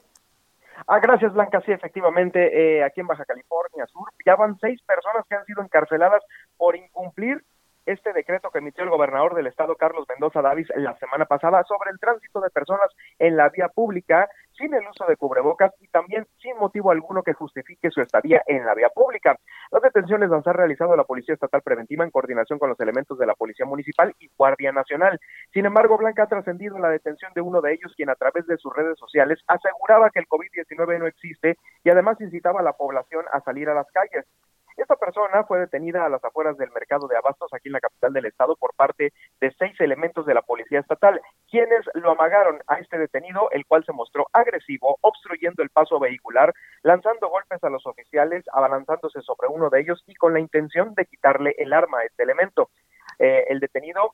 [0.87, 1.61] Ah, gracias, Blanca.
[1.65, 2.39] Sí, efectivamente,
[2.77, 6.23] eh, aquí en Baja California Sur ya van seis personas que han sido encarceladas
[6.55, 7.43] por incumplir
[7.87, 11.91] este decreto que emitió el gobernador del estado, Carlos Mendoza Davis, la semana pasada sobre
[11.91, 16.25] el tránsito de personas en la vía pública sin el uso de cubrebocas y también
[16.41, 19.37] sin motivo alguno que justifique su estadía en la vía pública.
[19.71, 23.25] Las detenciones las ha realizado la Policía Estatal Preventiva en coordinación con los elementos de
[23.25, 25.19] la Policía Municipal y Guardia Nacional.
[25.53, 28.57] Sin embargo, Blanca ha trascendido la detención de uno de ellos, quien a través de
[28.57, 33.25] sus redes sociales aseguraba que el COVID-19 no existe y además incitaba a la población
[33.31, 34.25] a salir a las calles.
[34.77, 38.13] Esta persona fue detenida a las afueras del mercado de abastos aquí en la capital
[38.13, 39.11] del estado por parte
[39.41, 43.83] de seis elementos de la policía estatal, quienes lo amagaron a este detenido, el cual
[43.85, 49.71] se mostró agresivo, obstruyendo el paso vehicular, lanzando golpes a los oficiales, abalanzándose sobre uno
[49.71, 52.69] de ellos y con la intención de quitarle el arma a este elemento.
[53.17, 54.13] Eh, el detenido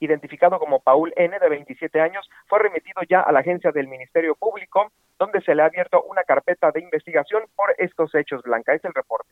[0.00, 4.34] identificado como Paul N, de 27 años, fue remitido ya a la agencia del Ministerio
[4.34, 8.42] Público, donde se le ha abierto una carpeta de investigación por estos hechos.
[8.42, 9.30] Blanca, es el reporte.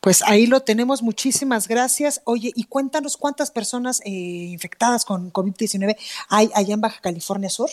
[0.00, 2.22] Pues ahí lo tenemos, muchísimas gracias.
[2.24, 5.96] Oye, y cuéntanos cuántas personas eh, infectadas con COVID-19
[6.28, 7.70] hay allá en Baja California Sur.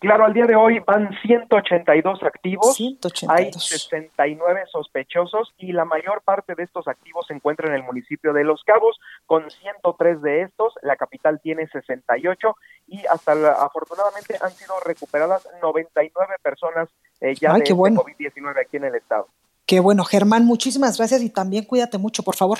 [0.00, 2.80] Claro, al día de hoy van 182 activos,
[3.28, 8.32] hay 69 sospechosos y la mayor parte de estos activos se encuentra en el municipio
[8.32, 12.56] de Los Cabos, con 103 de estos, la capital tiene 68
[12.88, 16.88] y hasta afortunadamente han sido recuperadas 99 personas
[17.20, 19.28] eh, ya de este COVID-19 aquí en el estado.
[19.70, 22.58] Qué bueno, Germán, muchísimas gracias y también cuídate mucho, por favor.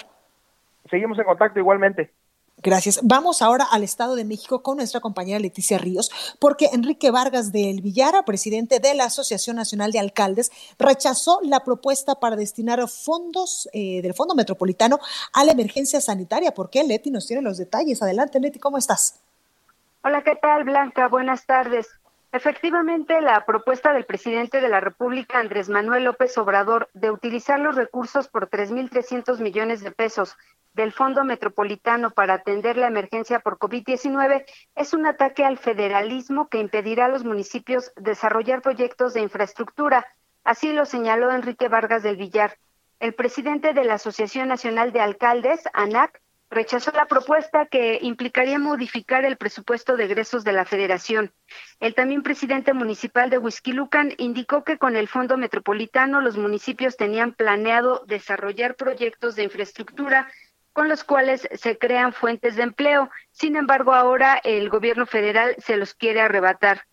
[0.89, 2.13] Seguimos en contacto igualmente.
[2.59, 3.01] Gracias.
[3.03, 7.69] Vamos ahora al Estado de México con nuestra compañera Leticia Ríos, porque Enrique Vargas de
[7.69, 13.69] El Villara, presidente de la Asociación Nacional de Alcaldes, rechazó la propuesta para destinar fondos
[13.73, 15.01] eh, del Fondo Metropolitano
[15.33, 16.55] a la emergencia sanitaria.
[16.55, 16.85] ¿Por qué?
[16.85, 18.01] Leti nos tiene los detalles.
[18.05, 19.21] Adelante, Leti, ¿cómo estás?
[20.05, 21.09] Hola, ¿qué tal, Blanca?
[21.09, 21.89] Buenas tardes.
[22.33, 27.75] Efectivamente, la propuesta del presidente de la República, Andrés Manuel López Obrador, de utilizar los
[27.75, 30.37] recursos por 3.300 millones de pesos
[30.73, 34.45] del Fondo Metropolitano para atender la emergencia por COVID-19
[34.77, 40.07] es un ataque al federalismo que impedirá a los municipios desarrollar proyectos de infraestructura.
[40.45, 42.59] Así lo señaló Enrique Vargas del Villar.
[43.01, 49.25] El presidente de la Asociación Nacional de Alcaldes, ANAC, rechazó la propuesta que implicaría modificar
[49.25, 51.33] el presupuesto de egresos de la federación.
[51.79, 57.33] El también presidente municipal de Huizquilucan indicó que con el Fondo Metropolitano los municipios tenían
[57.33, 60.29] planeado desarrollar proyectos de infraestructura
[60.73, 63.11] con los cuales se crean fuentes de empleo.
[63.31, 66.87] Sin embargo, ahora el gobierno federal se los quiere arrebatar.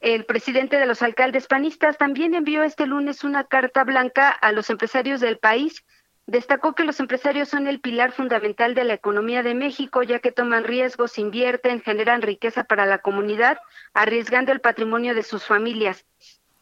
[0.00, 4.70] El presidente de los alcaldes panistas también envió este lunes una carta blanca a los
[4.70, 5.84] empresarios del país
[6.26, 10.32] Destacó que los empresarios son el pilar fundamental de la economía de México, ya que
[10.32, 13.58] toman riesgos, invierten, generan riqueza para la comunidad,
[13.92, 16.06] arriesgando el patrimonio de sus familias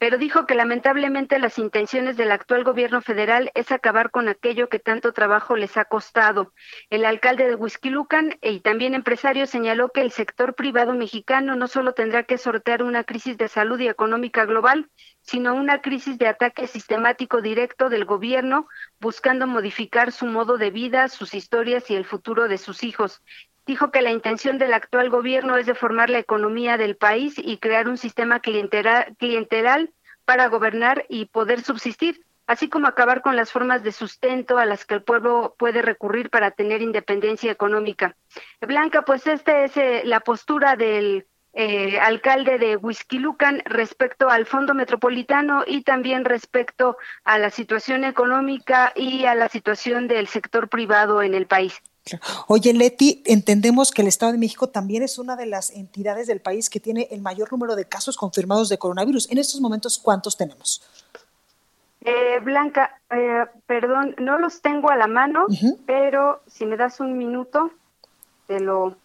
[0.01, 4.78] pero dijo que lamentablemente las intenciones del actual gobierno federal es acabar con aquello que
[4.78, 6.55] tanto trabajo les ha costado.
[6.88, 11.92] El alcalde de Huizquilucan y también empresario señaló que el sector privado mexicano no solo
[11.92, 14.88] tendrá que sortear una crisis de salud y económica global,
[15.20, 18.68] sino una crisis de ataque sistemático directo del gobierno
[19.01, 23.20] buscando modificar su modo de vida, sus historias y el futuro de sus hijos
[23.71, 27.89] dijo que la intención del actual gobierno es deformar la economía del país y crear
[27.89, 29.93] un sistema clienteral,
[30.25, 34.85] para gobernar y poder subsistir, así como acabar con las formas de sustento a las
[34.85, 38.16] que el pueblo puede recurrir para tener independencia económica.
[38.61, 44.75] Blanca, pues esta es eh, la postura del eh, alcalde de Huizquilucan respecto al Fondo
[44.75, 51.23] Metropolitano y también respecto a la situación económica y a la situación del sector privado
[51.23, 51.81] en el país.
[52.46, 56.40] Oye, Leti, entendemos que el Estado de México también es una de las entidades del
[56.40, 59.30] país que tiene el mayor número de casos confirmados de coronavirus.
[59.30, 60.82] En estos momentos, ¿cuántos tenemos?
[62.03, 65.46] Eh, Blanca, eh, perdón, no los tengo a la mano,
[65.86, 67.70] pero si me das un minuto,
[68.46, 68.96] te lo,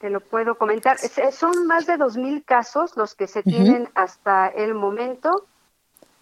[0.00, 0.98] te lo puedo comentar.
[0.98, 5.46] son más de 2.000 casos los que se tienen hasta el momento,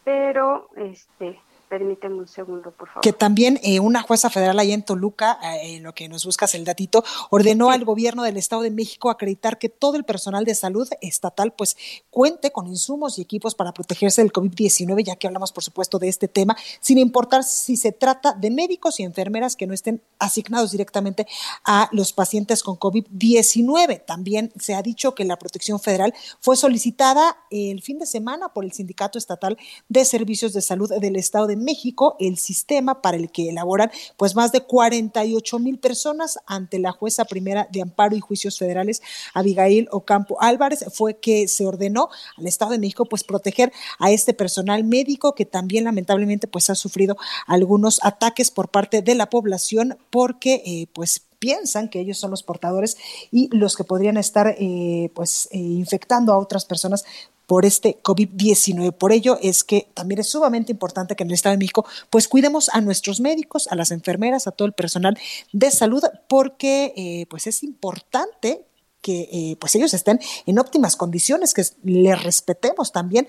[0.05, 3.03] pero este, Permíteme un segundo, por favor.
[3.03, 6.55] Que también eh, una jueza federal allá en Toluca, eh, en lo que nos buscas
[6.55, 10.55] el datito, ordenó al gobierno del Estado de México acreditar que todo el personal de
[10.55, 11.77] salud estatal pues
[12.11, 16.09] cuente con insumos y equipos para protegerse del COVID-19, ya que hablamos por supuesto de
[16.09, 20.71] este tema, sin importar si se trata de médicos y enfermeras que no estén asignados
[20.71, 21.27] directamente
[21.64, 24.05] a los pacientes con COVID-19.
[24.05, 28.64] También se ha dicho que la protección federal fue solicitada el fin de semana por
[28.64, 29.59] el Sindicato Estatal
[29.89, 34.35] de Servicios de Salud del Estado de México el sistema para el que elaboran pues
[34.35, 39.03] más de 48 mil personas ante la jueza primera de amparo y juicios federales,
[39.35, 44.35] Abigail Ocampo Álvarez, fue que se ordenó al Estado de México pues proteger a este
[44.35, 49.99] personal médico que también lamentablemente pues ha sufrido algunos ataques por parte de la población
[50.11, 52.97] porque eh, pues piensan que ellos son los portadores
[53.31, 57.05] y los que podrían estar eh, pues eh, infectando a otras personas
[57.47, 58.92] por este COVID-19.
[58.92, 62.28] Por ello es que también es sumamente importante que en el Estado de México pues
[62.28, 65.18] cuidemos a nuestros médicos, a las enfermeras, a todo el personal
[65.53, 68.66] de salud, porque eh, pues es importante
[69.03, 73.28] que pues ellos estén en óptimas condiciones, que les respetemos también,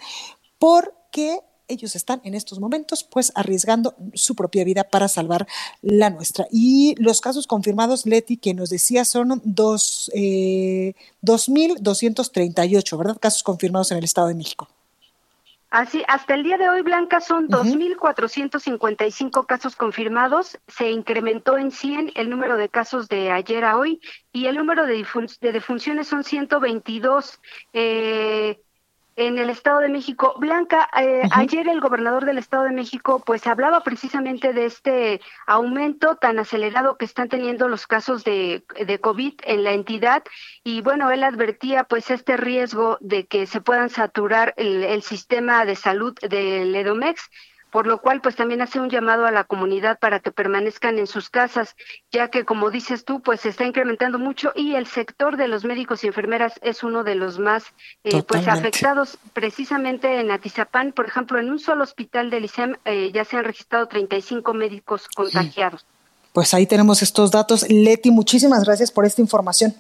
[0.58, 5.48] porque ellos están en estos momentos pues arriesgando su propia vida para salvar
[5.82, 6.48] la nuestra.
[6.52, 10.94] Y los casos confirmados, Leti, que nos decía son dos, eh,
[11.24, 13.18] 2.238, ¿verdad?
[13.20, 14.68] Casos confirmados en el Estado de México.
[15.70, 20.58] Así, hasta el día de hoy, Blanca, son 2.455 casos confirmados.
[20.68, 24.00] Se incrementó en 100 el número de casos de ayer a hoy
[24.32, 25.06] y el número de,
[25.42, 27.42] de defunciones son 122.
[27.74, 28.62] Eh,
[29.18, 30.36] en el Estado de México.
[30.38, 36.16] Blanca, eh, ayer el gobernador del Estado de México pues hablaba precisamente de este aumento
[36.16, 40.24] tan acelerado que están teniendo los casos de, de COVID en la entidad
[40.64, 45.66] y bueno, él advertía pues este riesgo de que se puedan saturar el, el sistema
[45.66, 47.30] de salud del EDOMEX
[47.72, 51.08] por lo cual pues también hace un llamado a la comunidad para que permanezcan en
[51.08, 51.76] sus casas,
[52.12, 55.66] ya que como dices tú, pues se está incrementando mucho y el sector de los
[55.66, 57.66] médicos y enfermeras es uno de los más
[58.04, 59.18] eh, pues afectados.
[59.34, 63.44] Precisamente en Atizapán, por ejemplo, en un solo hospital del ISEM eh, ya se han
[63.44, 65.86] registrado 35 médicos contagiados.
[66.34, 67.66] Pues ahí tenemos estos datos.
[67.70, 69.74] Leti, muchísimas gracias por esta información.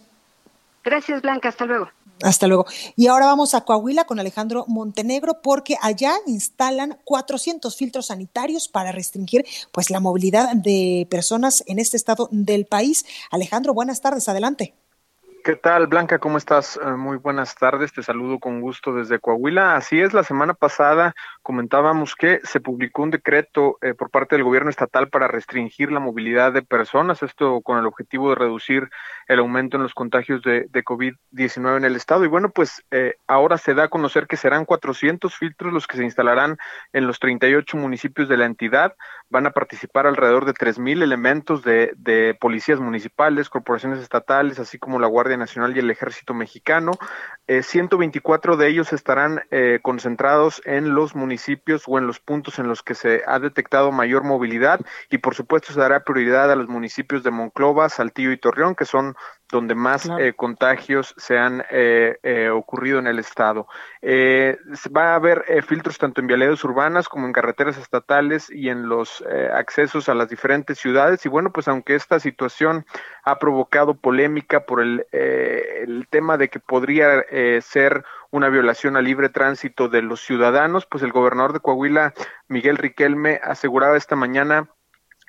[0.83, 1.49] Gracias, Blanca.
[1.49, 1.89] Hasta luego.
[2.24, 2.65] Hasta luego.
[2.95, 8.91] Y ahora vamos a Coahuila con Alejandro Montenegro porque allá instalan 400 filtros sanitarios para
[8.91, 13.05] restringir pues la movilidad de personas en este estado del país.
[13.30, 14.74] Alejandro, buenas tardes, adelante.
[15.48, 16.20] ¿Qué tal, Blanca?
[16.20, 16.76] ¿Cómo estás?
[16.76, 19.78] Eh, muy buenas tardes, te saludo con gusto desde Coahuila.
[19.78, 24.43] Así es, la semana pasada comentábamos que se publicó un decreto eh, por parte del
[24.43, 28.89] gobierno estatal para restringir la movilidad de personas, esto con el objetivo de reducir
[29.30, 32.26] el aumento en los contagios de, de COVID-19 en el estado.
[32.26, 35.95] Y bueno, pues eh, ahora se da a conocer que serán 400 filtros los que
[35.95, 36.58] se instalarán
[36.91, 38.95] en los 38 municipios de la entidad.
[39.30, 45.00] Van a participar alrededor de 3.000 elementos de, de policías municipales, corporaciones estatales, así como
[45.00, 46.91] la Guardia Nacional y el Ejército Mexicano.
[47.47, 52.67] Eh, 124 de ellos estarán eh, concentrados en los municipios o en los puntos en
[52.67, 56.67] los que se ha detectado mayor movilidad y por supuesto se dará prioridad a los
[56.67, 59.15] municipios de Monclova, Saltillo y Torreón, que son
[59.50, 63.68] donde más eh, contagios se han eh, eh, ocurrido en el estado.
[64.02, 64.58] Eh,
[64.95, 68.89] va a haber eh, filtros tanto en vialidades urbanas como en carreteras estatales y en
[68.89, 69.24] los
[69.54, 71.26] accesos a las diferentes ciudades.
[71.26, 72.86] Y bueno, pues aunque esta situación
[73.24, 77.24] ha provocado polémica por el, eh, el tema de que podría
[77.62, 82.14] ser una violación al libre tránsito de los ciudadanos, pues el gobernador de Coahuila,
[82.48, 84.70] Miguel Riquelme, aseguraba esta mañana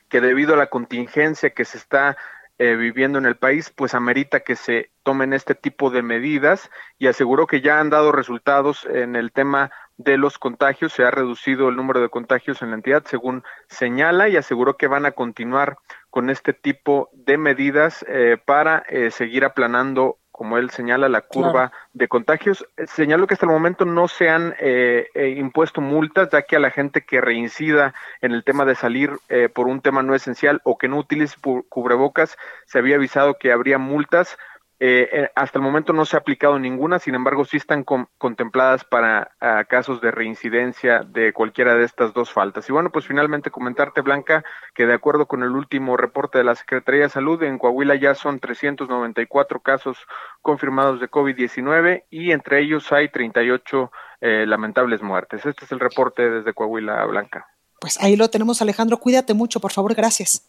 [0.08, 2.16] que debido a la contingencia que se está
[2.58, 7.06] eh, viviendo en el país, pues amerita que se tomen este tipo de medidas y
[7.06, 11.68] aseguró que ya han dado resultados en el tema de los contagios, se ha reducido
[11.68, 15.76] el número de contagios en la entidad, según señala, y aseguró que van a continuar
[16.10, 21.50] con este tipo de medidas eh, para eh, seguir aplanando como él señala, la curva
[21.50, 21.72] claro.
[21.94, 22.64] de contagios.
[22.86, 26.60] Señalo que hasta el momento no se han eh, eh, impuesto multas, ya que a
[26.60, 30.60] la gente que reincida en el tema de salir eh, por un tema no esencial
[30.62, 31.34] o que no utilice
[31.68, 32.36] cubrebocas,
[32.66, 34.38] se había avisado que habría multas.
[34.80, 38.08] Eh, eh, hasta el momento no se ha aplicado ninguna, sin embargo sí están con,
[38.16, 42.68] contempladas para uh, casos de reincidencia de cualquiera de estas dos faltas.
[42.68, 46.54] Y bueno, pues finalmente comentarte, Blanca, que de acuerdo con el último reporte de la
[46.54, 49.98] Secretaría de Salud, en Coahuila ya son 394 casos
[50.42, 55.44] confirmados de COVID-19 y entre ellos hay 38 eh, lamentables muertes.
[55.44, 57.48] Este es el reporte desde Coahuila, Blanca.
[57.80, 58.98] Pues ahí lo tenemos, Alejandro.
[58.98, 59.94] Cuídate mucho, por favor.
[59.94, 60.46] Gracias.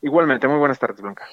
[0.00, 1.26] Igualmente, muy buenas tardes, Blanca.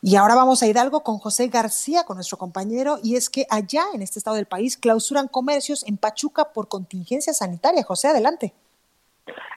[0.00, 3.82] Y ahora vamos a Hidalgo con José García, con nuestro compañero, y es que allá
[3.94, 7.82] en este estado del país clausuran comercios en Pachuca por contingencia sanitaria.
[7.82, 8.52] José, adelante.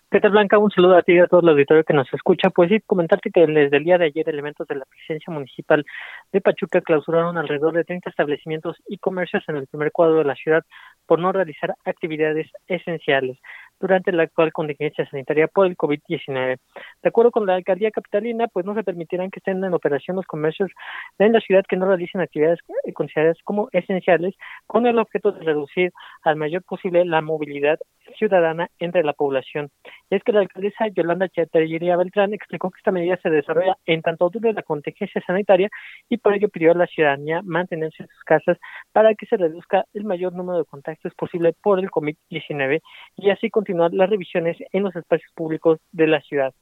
[0.10, 0.58] ¿Qué tal, Blanca?
[0.58, 2.50] Un saludo a ti y a todo el auditorio que nos escucha.
[2.50, 5.86] Pues sí, comentarte que desde el día de ayer elementos de la presidencia municipal
[6.34, 10.36] de Pachuca clausuraron alrededor de 30 establecimientos y comercios en el primer cuadro de la
[10.36, 10.66] ciudad
[11.06, 13.38] por no realizar actividades esenciales
[13.82, 16.58] durante la actual contingencia sanitaria por el COVID-19.
[17.02, 20.26] De acuerdo con la alcaldía capitalina, pues no se permitirán que estén en operación los
[20.26, 20.72] comercios
[21.20, 22.60] en la ciudad que no realicen actividades
[22.94, 24.36] consideradas como esenciales
[24.68, 25.92] con el objeto de reducir
[26.24, 27.80] al mayor posible la movilidad
[28.18, 29.70] ciudadana entre la población.
[30.10, 34.02] Y es que la alcaldesa Yolanda Chatería Beltrán explicó que esta medida se desarrolla en
[34.02, 35.70] tanto dure la contingencia sanitaria
[36.10, 38.58] y por ello pidió a la ciudadanía mantenerse en sus casas
[38.92, 42.82] para que se reduzca el mayor número de contagios posible por el COVID-19
[43.18, 46.54] y así continuar las revisiones en los espacios públicos de la ciudad.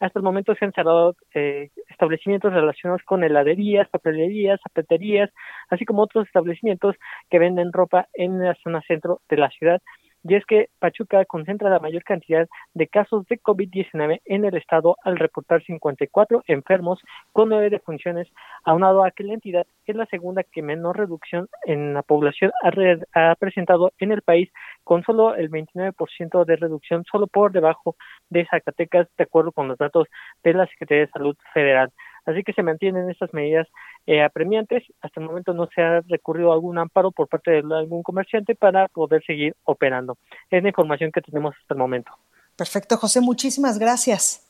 [0.00, 5.30] Hasta el momento se han cerrado eh, establecimientos relacionados con heladerías, papelerías, zapaterías,
[5.70, 6.94] así como otros establecimientos
[7.28, 9.82] que venden ropa en la zona centro de la ciudad
[10.28, 14.96] y es que Pachuca concentra la mayor cantidad de casos de COVID-19 en el estado
[15.02, 17.00] al reportar 54 enfermos
[17.32, 18.28] con nueve defunciones,
[18.64, 23.30] aunado a que la entidad es la segunda que menor reducción en la población ha,
[23.30, 24.50] ha presentado en el país,
[24.84, 27.96] con solo el 29% de reducción, solo por debajo
[28.28, 30.08] de Zacatecas, de acuerdo con los datos
[30.44, 31.90] de la Secretaría de Salud Federal.
[32.28, 33.66] Así que se mantienen estas medidas
[34.06, 34.84] eh, apremiantes.
[35.00, 38.54] Hasta el momento no se ha recurrido a algún amparo por parte de algún comerciante
[38.54, 40.18] para poder seguir operando.
[40.50, 42.12] Es la información que tenemos hasta el momento.
[42.54, 43.22] Perfecto, José.
[43.22, 44.46] Muchísimas gracias.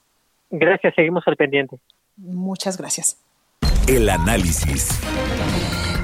[0.51, 1.79] Gracias, seguimos al pendiente.
[2.16, 3.24] Muchas gracias.
[3.87, 5.01] El análisis.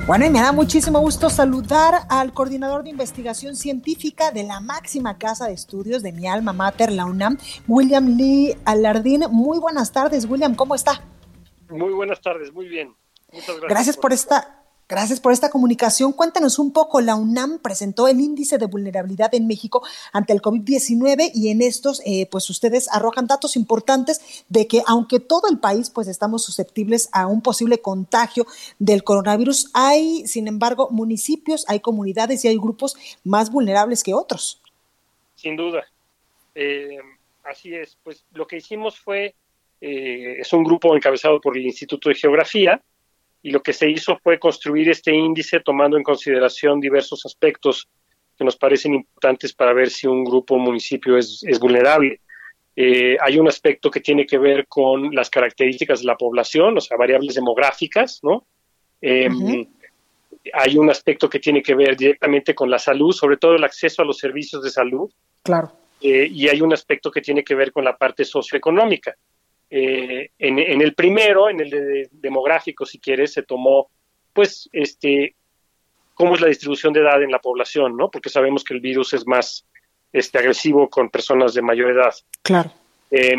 [0.06, 5.18] Bueno, y me da muchísimo gusto saludar al coordinador de investigación científica de la máxima
[5.18, 9.24] casa de estudios de mi alma mater, la UNAM, William Lee Alardín.
[9.32, 11.02] Muy buenas tardes, William, ¿cómo está?
[11.74, 12.94] Muy buenas tardes, muy bien.
[13.32, 13.68] Muchas gracias.
[13.68, 14.60] Gracias por, por esta.
[14.86, 16.12] Gracias por esta comunicación.
[16.12, 21.30] Cuéntanos un poco, la UNAM presentó el índice de vulnerabilidad en México ante el COVID-19
[21.34, 25.88] y en estos, eh, pues ustedes arrojan datos importantes de que aunque todo el país,
[25.88, 28.46] pues estamos susceptibles a un posible contagio
[28.78, 32.94] del coronavirus, hay, sin embargo, municipios, hay comunidades y hay grupos
[33.24, 34.60] más vulnerables que otros.
[35.34, 35.82] Sin duda.
[36.54, 36.98] Eh,
[37.42, 37.96] así es.
[38.04, 39.34] Pues lo que hicimos fue
[39.86, 42.80] eh, es un grupo encabezado por el Instituto de Geografía
[43.42, 47.86] y lo que se hizo fue construir este índice tomando en consideración diversos aspectos
[48.38, 52.20] que nos parecen importantes para ver si un grupo o municipio es, es vulnerable.
[52.74, 56.80] Eh, hay un aspecto que tiene que ver con las características de la población, o
[56.80, 58.46] sea, variables demográficas, ¿no?
[59.02, 59.68] Eh, uh -huh.
[60.54, 64.00] hay un aspecto que tiene que ver directamente con la salud, sobre todo el acceso
[64.00, 65.10] a los servicios de salud.
[65.42, 65.70] Claro.
[66.00, 69.14] Eh, y hay un aspecto que tiene que ver con la parte socioeconómica.
[69.76, 73.90] Eh, en, en, el primero, en el de demográfico, si quieres, se tomó,
[74.32, 75.34] pues, este,
[76.14, 78.08] cómo es la distribución de edad en la población, ¿no?
[78.08, 79.66] Porque sabemos que el virus es más
[80.12, 82.14] este, agresivo con personas de mayor edad.
[82.42, 82.70] Claro.
[83.10, 83.34] Eh,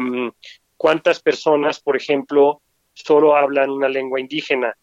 [0.76, 2.62] ¿Cuántas personas, por ejemplo,
[2.92, 4.76] solo hablan una lengua indígena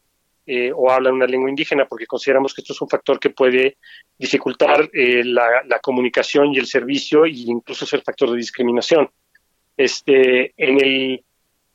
[0.46, 1.84] eh, o hablan una lengua indígena?
[1.84, 3.76] Porque consideramos que esto es un factor que puede
[4.16, 9.10] dificultar eh, la, la, comunicación y el servicio e incluso ser factor de discriminación.
[9.76, 11.24] Este, en el,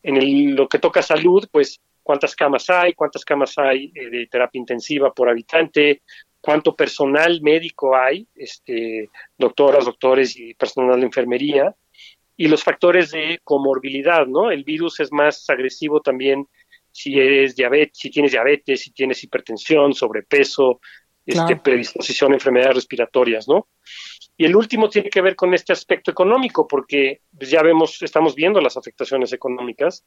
[0.04, 4.28] en el, lo que toca salud, pues cuántas camas hay, cuántas camas hay eh, de
[4.28, 6.02] terapia intensiva por habitante,
[6.40, 11.76] cuánto personal médico hay, este, doctoras, doctores y personal de enfermería,
[12.38, 14.52] y los factores de comorbilidad, ¿no?
[14.52, 16.48] El virus es más agresivo también
[16.92, 20.80] si eres diabetes, si tienes diabetes, si tienes hipertensión, sobrepeso,
[21.26, 21.64] este, claro.
[21.64, 23.68] predisposición a enfermedades respiratorias, ¿no?
[24.38, 28.36] Y el último tiene que ver con este aspecto económico, porque pues, ya vemos, estamos
[28.36, 30.06] viendo las afectaciones económicas,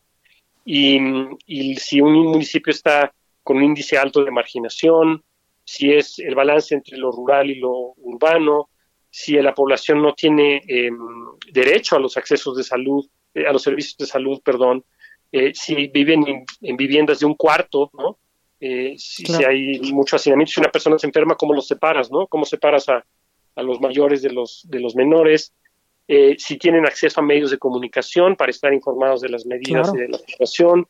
[0.64, 1.00] y,
[1.46, 3.12] y si un municipio está
[3.42, 5.24] con un índice alto de marginación,
[5.64, 8.70] si es el balance entre lo rural y lo urbano,
[9.10, 10.90] si la población no tiene eh,
[11.52, 14.84] derecho a los accesos de salud, eh, a los servicios de salud, perdón,
[15.32, 18.18] eh, si viven en, en, viviendas de un cuarto, ¿no?
[18.60, 19.38] Si, claro.
[19.38, 22.26] si, hay mucho hacinamiento, si una persona se enferma, ¿cómo los separas, no?
[22.26, 23.04] ¿Cómo separas a,
[23.56, 25.52] a los mayores de los, de los menores?
[26.38, 29.96] si tienen acceso a medios de comunicación para estar informados de las medidas claro.
[29.96, 30.88] y de la situación,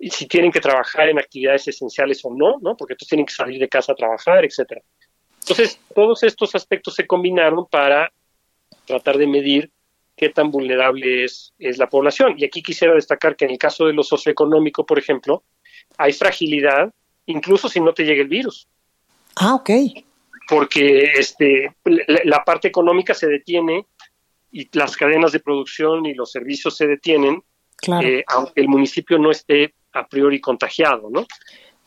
[0.00, 2.74] y si tienen que trabajar en actividades esenciales o no, ¿no?
[2.74, 4.80] Porque entonces tienen que salir de casa a trabajar, etcétera.
[5.40, 8.10] Entonces, todos estos aspectos se combinaron para
[8.86, 9.70] tratar de medir
[10.16, 12.34] qué tan vulnerable es, es, la población.
[12.38, 15.44] Y aquí quisiera destacar que en el caso de lo socioeconómico, por ejemplo,
[15.98, 16.92] hay fragilidad
[17.26, 18.66] incluso si no te llega el virus.
[19.36, 19.70] Ah, ok.
[20.50, 23.86] Porque este, la, la parte económica se detiene
[24.52, 27.42] y las cadenas de producción y los servicios se detienen,
[27.76, 28.06] claro.
[28.06, 31.26] eh, aunque el municipio no esté a priori contagiado, ¿no?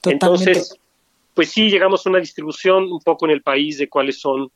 [0.01, 0.11] Totalmente.
[0.11, 0.79] Entonces,
[1.33, 4.51] pues sí llegamos a una distribución un poco en el país de cuáles son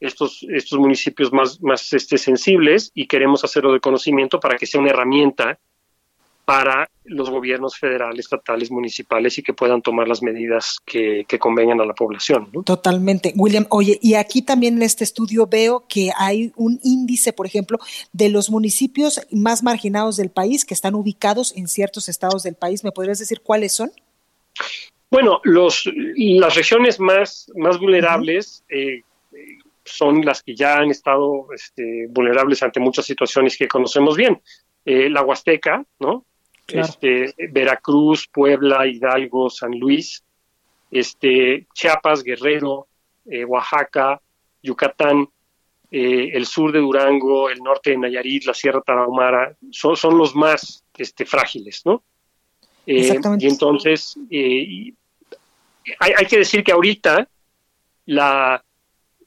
[0.00, 4.80] estos, estos municipios más, más este, sensibles y queremos hacerlo de conocimiento para que sea
[4.80, 5.58] una herramienta
[6.44, 11.80] para los gobiernos federales, estatales, municipales y que puedan tomar las medidas que, que convengan
[11.80, 12.48] a la población.
[12.52, 12.62] ¿no?
[12.62, 13.32] Totalmente.
[13.36, 17.78] William, oye, y aquí también en este estudio veo que hay un índice, por ejemplo,
[18.12, 22.82] de los municipios más marginados del país que están ubicados en ciertos estados del país.
[22.84, 23.90] ¿Me podrías decir cuáles son?
[25.10, 28.78] Bueno, los, las regiones más, más vulnerables uh -huh.
[28.78, 29.02] eh,
[29.84, 34.40] son las que ya han estado este, vulnerables ante muchas situaciones que conocemos bien.
[34.84, 36.24] Eh, la Huasteca, ¿no?
[36.66, 36.88] Claro.
[36.88, 40.22] Este, Veracruz, Puebla, Hidalgo, San Luis,
[40.90, 42.86] este, Chiapas, Guerrero,
[43.26, 44.20] eh, Oaxaca,
[44.62, 45.28] Yucatán,
[45.90, 50.34] eh, el sur de Durango, el norte de Nayarit, la Sierra Tarahumara, son, son los
[50.34, 52.02] más este, frágiles, ¿no?
[52.86, 57.28] Eh, y entonces, hay, hay, que decir que ahorita
[58.06, 58.64] la,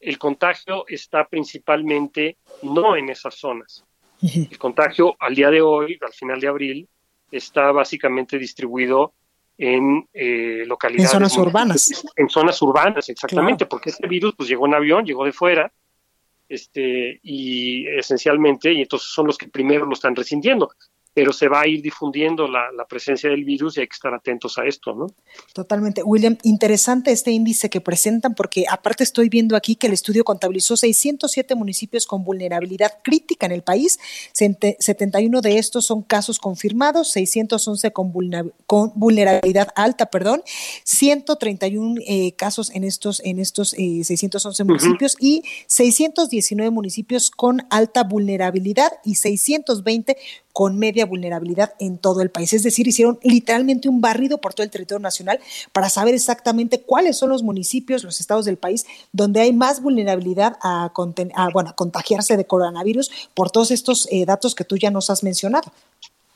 [0.06, 3.84] el contagio está principalmente no en esas zonas.
[4.22, 6.90] El contagio al día de hoy, al final de abril,
[7.38, 9.14] está básicamente distribuido
[9.58, 11.12] en eh, localidades.
[11.12, 12.06] En zonas urbanas.
[12.16, 13.70] En zonas urbanas, exactamente, claro.
[13.70, 15.72] porque este virus pues llegó en avión, llegó de fuera,
[16.48, 20.70] este, y esencialmente, y entonces son los que primero lo están resintiendo
[21.16, 24.14] pero se va a ir difundiendo la, la, presencia del virus y hay que estar
[24.14, 25.08] atentos a esto, ¿no?
[25.54, 26.04] Totalmente.
[26.04, 30.76] William, interesante este índice que presentan porque aparte estoy viendo aquí que el estudio contabilizó
[30.76, 33.98] 607 municipios con vulnerabilidad crítica en el país,
[34.34, 38.12] 71 de estos son casos confirmados, 611 con,
[38.68, 40.44] con vulnerabilidad alta, perdón,
[40.84, 45.22] 131 eh, casos en estos, en estos eh, 611 municipios uh -huh.
[45.22, 50.18] y 619 municipios con alta vulnerabilidad y 620
[50.56, 52.54] con media vulnerabilidad en todo el país.
[52.54, 55.38] Es decir, hicieron literalmente un barrido por todo el territorio nacional
[55.74, 60.56] para saber exactamente cuáles son los municipios, los estados del país donde hay más vulnerabilidad
[60.62, 60.94] a,
[61.52, 65.74] bueno, contagiarse de coronavirus por todos estos eh, datos que tú ya nos has mencionado.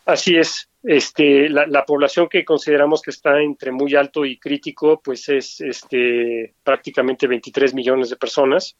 [0.05, 0.67] Así es.
[0.83, 5.61] Este, la, la, población que consideramos que está entre muy alto y crítico, pues es
[5.61, 8.75] este, prácticamente 23 millones de personas.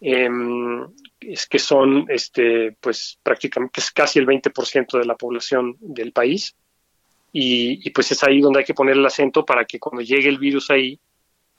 [0.00, 0.28] Eh,
[1.20, 6.56] es que son este pues prácticamente es casi el 20% de la población del país
[7.32, 10.28] y, y, pues es ahí donde hay que poner el acento para que cuando llegue
[10.28, 10.98] el virus ahí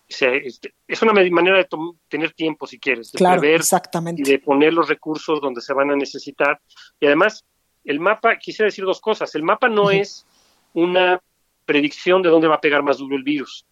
[0.10, 1.68] sea, este, es una manera de
[2.10, 4.22] tener tiempo si quieres de claro, prever exactamente.
[4.22, 6.60] y de poner los recursos donde se van a necesitar
[7.00, 7.46] y además
[7.86, 10.02] el mapa quisiera decir dos cosas el mapa no uh -huh.
[10.02, 10.26] es
[10.74, 11.22] una
[11.66, 13.66] predicción de dónde va a pegar más duro el virus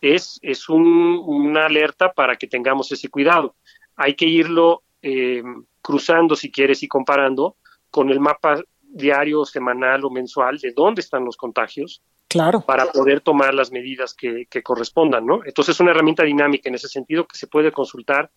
[0.00, 3.54] es, es una alerta para que tengamos ese cuidado.
[4.00, 5.42] Hay que irlo eh,
[5.82, 7.56] cruzando, si quieres, y comparando
[7.90, 12.02] con el mapa diario, semanal o mensual de dónde están los contagios.
[12.26, 12.62] Claro.
[12.62, 15.44] Para poder tomar las medidas que, que correspondan, ¿no?
[15.44, 18.30] Entonces es una herramienta dinámica en ese sentido que se puede consultar.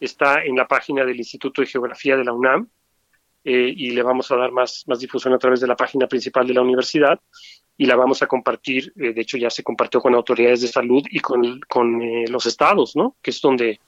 [0.00, 2.68] Está en la página del Instituto de Geografía de la UNAM
[3.44, 6.44] eh, y le vamos a dar más, más difusión a través de la página principal
[6.44, 7.20] de la universidad
[7.76, 11.02] y la vamos a compartir, eh, de hecho ya se compartió con autoridades de salud
[11.10, 13.16] y con, con eh, los estados, ¿no?
[13.20, 13.80] Que es donde,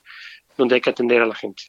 [0.57, 1.63] donde hay que atender a la gente.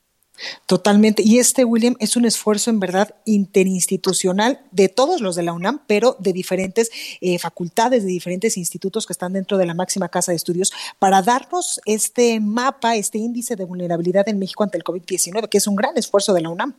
[0.67, 1.23] Totalmente.
[1.25, 5.81] Y este, William, es un esfuerzo en verdad interinstitucional de todos los de la UNAM,
[5.87, 10.33] pero de diferentes eh, facultades, de diferentes institutos que están dentro de la máxima casa
[10.33, 15.49] de estudios, para darnos este mapa, este índice de vulnerabilidad en México ante el COVID-19,
[15.49, 16.75] que es un gran esfuerzo de la UNAM.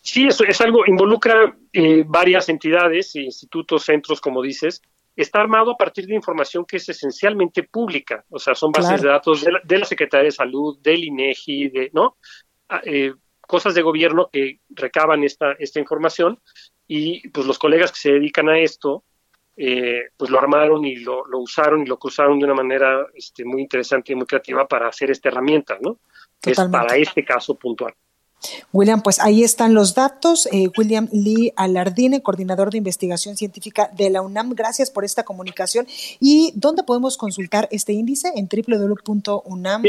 [0.00, 4.82] Sí, eso es algo, involucra eh, varias entidades, institutos, centros, como dices,
[5.16, 9.08] está armado a partir de información que es esencialmente pública, o sea, son bases de
[9.08, 12.16] datos de la, de la, Secretaría de Salud, del INEGI, de, ¿no?
[12.68, 16.40] Ah, eh, cosas de gobierno que recaban esta, esta información
[16.86, 19.04] y pues los colegas que se dedican a esto,
[19.56, 23.44] eh, pues lo armaron y lo, lo, usaron y lo cruzaron de una manera este,
[23.44, 25.98] muy interesante y muy creativa para hacer esta herramienta, ¿no?
[26.40, 27.94] Es para este caso puntual.
[28.72, 30.48] William, pues ahí están los datos.
[30.52, 35.86] Eh, William Lee Alardine, coordinador de investigación científica de la UNAM, gracias por esta comunicación.
[36.20, 38.32] ¿Y dónde podemos consultar este índice?
[38.34, 39.82] En www.unam.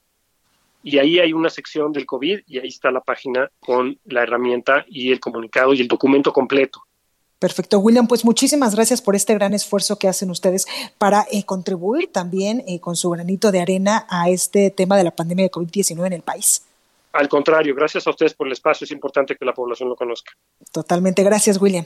[0.82, 4.84] y ahí hay una sección del COVID y ahí está la página con la herramienta
[4.88, 6.82] y el comunicado y el documento completo.
[7.38, 8.06] Perfecto, William.
[8.06, 10.66] Pues muchísimas gracias por este gran esfuerzo que hacen ustedes
[10.96, 15.10] para eh, contribuir también eh, con su granito de arena a este tema de la
[15.10, 16.62] pandemia de COVID-19 en el país.
[17.12, 18.84] Al contrario, gracias a ustedes por el espacio.
[18.84, 20.32] Es importante que la población lo conozca.
[20.72, 21.22] Totalmente.
[21.22, 21.84] Gracias, William.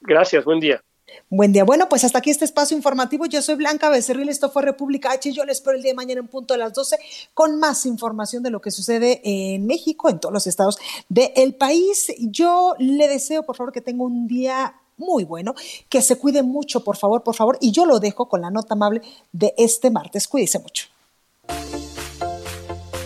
[0.00, 0.44] Gracias.
[0.44, 0.82] Buen día.
[1.28, 1.64] Buen día.
[1.64, 3.26] Bueno, pues hasta aquí este espacio informativo.
[3.26, 5.32] Yo soy Blanca Becerril, esto fue República H.
[5.32, 6.98] Yo les espero el día de mañana en punto a las 12
[7.34, 10.78] con más información de lo que sucede en México, en todos los estados
[11.08, 12.12] del país.
[12.18, 15.54] Yo le deseo, por favor, que tenga un día muy bueno.
[15.88, 17.58] Que se cuide mucho, por favor, por favor.
[17.60, 20.28] Y yo lo dejo con la nota amable de este martes.
[20.28, 20.86] Cuídese mucho.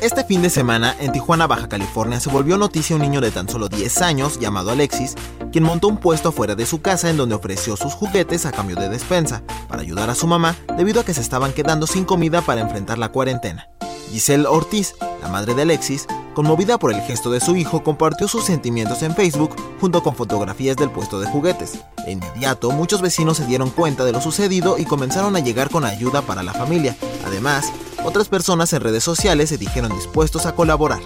[0.04, 3.48] Este fin de semana, en Tijuana, Baja California, se volvió noticia un niño de tan
[3.48, 5.14] solo 10 años, llamado Alexis,
[5.50, 8.76] quien montó un puesto afuera de su casa en donde ofreció sus juguetes a cambio
[8.76, 12.42] de despensa, para ayudar a su mamá debido a que se estaban quedando sin comida
[12.42, 13.70] para enfrentar la cuarentena.
[14.10, 18.44] Giselle Ortiz, la madre de Alexis, conmovida por el gesto de su hijo, compartió sus
[18.44, 21.78] sentimientos en Facebook junto con fotografías del puesto de juguetes.
[22.04, 25.84] De inmediato, muchos vecinos se dieron cuenta de lo sucedido y comenzaron a llegar con
[25.84, 26.96] ayuda para la familia.
[27.26, 27.72] Además,
[28.04, 31.00] otras personas en redes sociales se dijeron dispuestos a colaborar.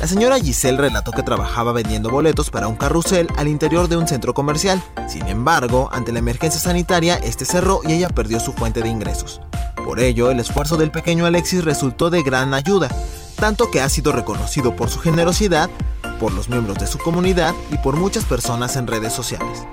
[0.00, 4.06] La señora Giselle relató que trabajaba vendiendo boletos para un carrusel al interior de un
[4.06, 4.80] centro comercial.
[5.08, 9.40] Sin embargo, ante la emergencia sanitaria, este cerró y ella perdió su fuente de ingresos.
[9.84, 12.88] Por ello, el esfuerzo del pequeño Alexis resultó de gran ayuda,
[13.38, 15.70] tanto que ha sido reconocido por su generosidad,
[16.20, 19.64] por los miembros de su comunidad y por muchas personas en redes sociales.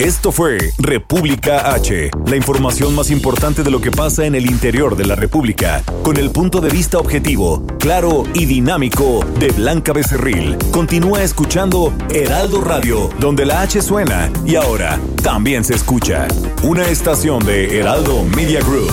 [0.00, 4.96] Esto fue República H, la información más importante de lo que pasa en el interior
[4.96, 10.58] de la República, con el punto de vista objetivo, claro y dinámico de Blanca Becerril.
[10.72, 16.26] Continúa escuchando Heraldo Radio, donde la H suena y ahora también se escucha.
[16.64, 18.92] Una estación de Heraldo Media Group.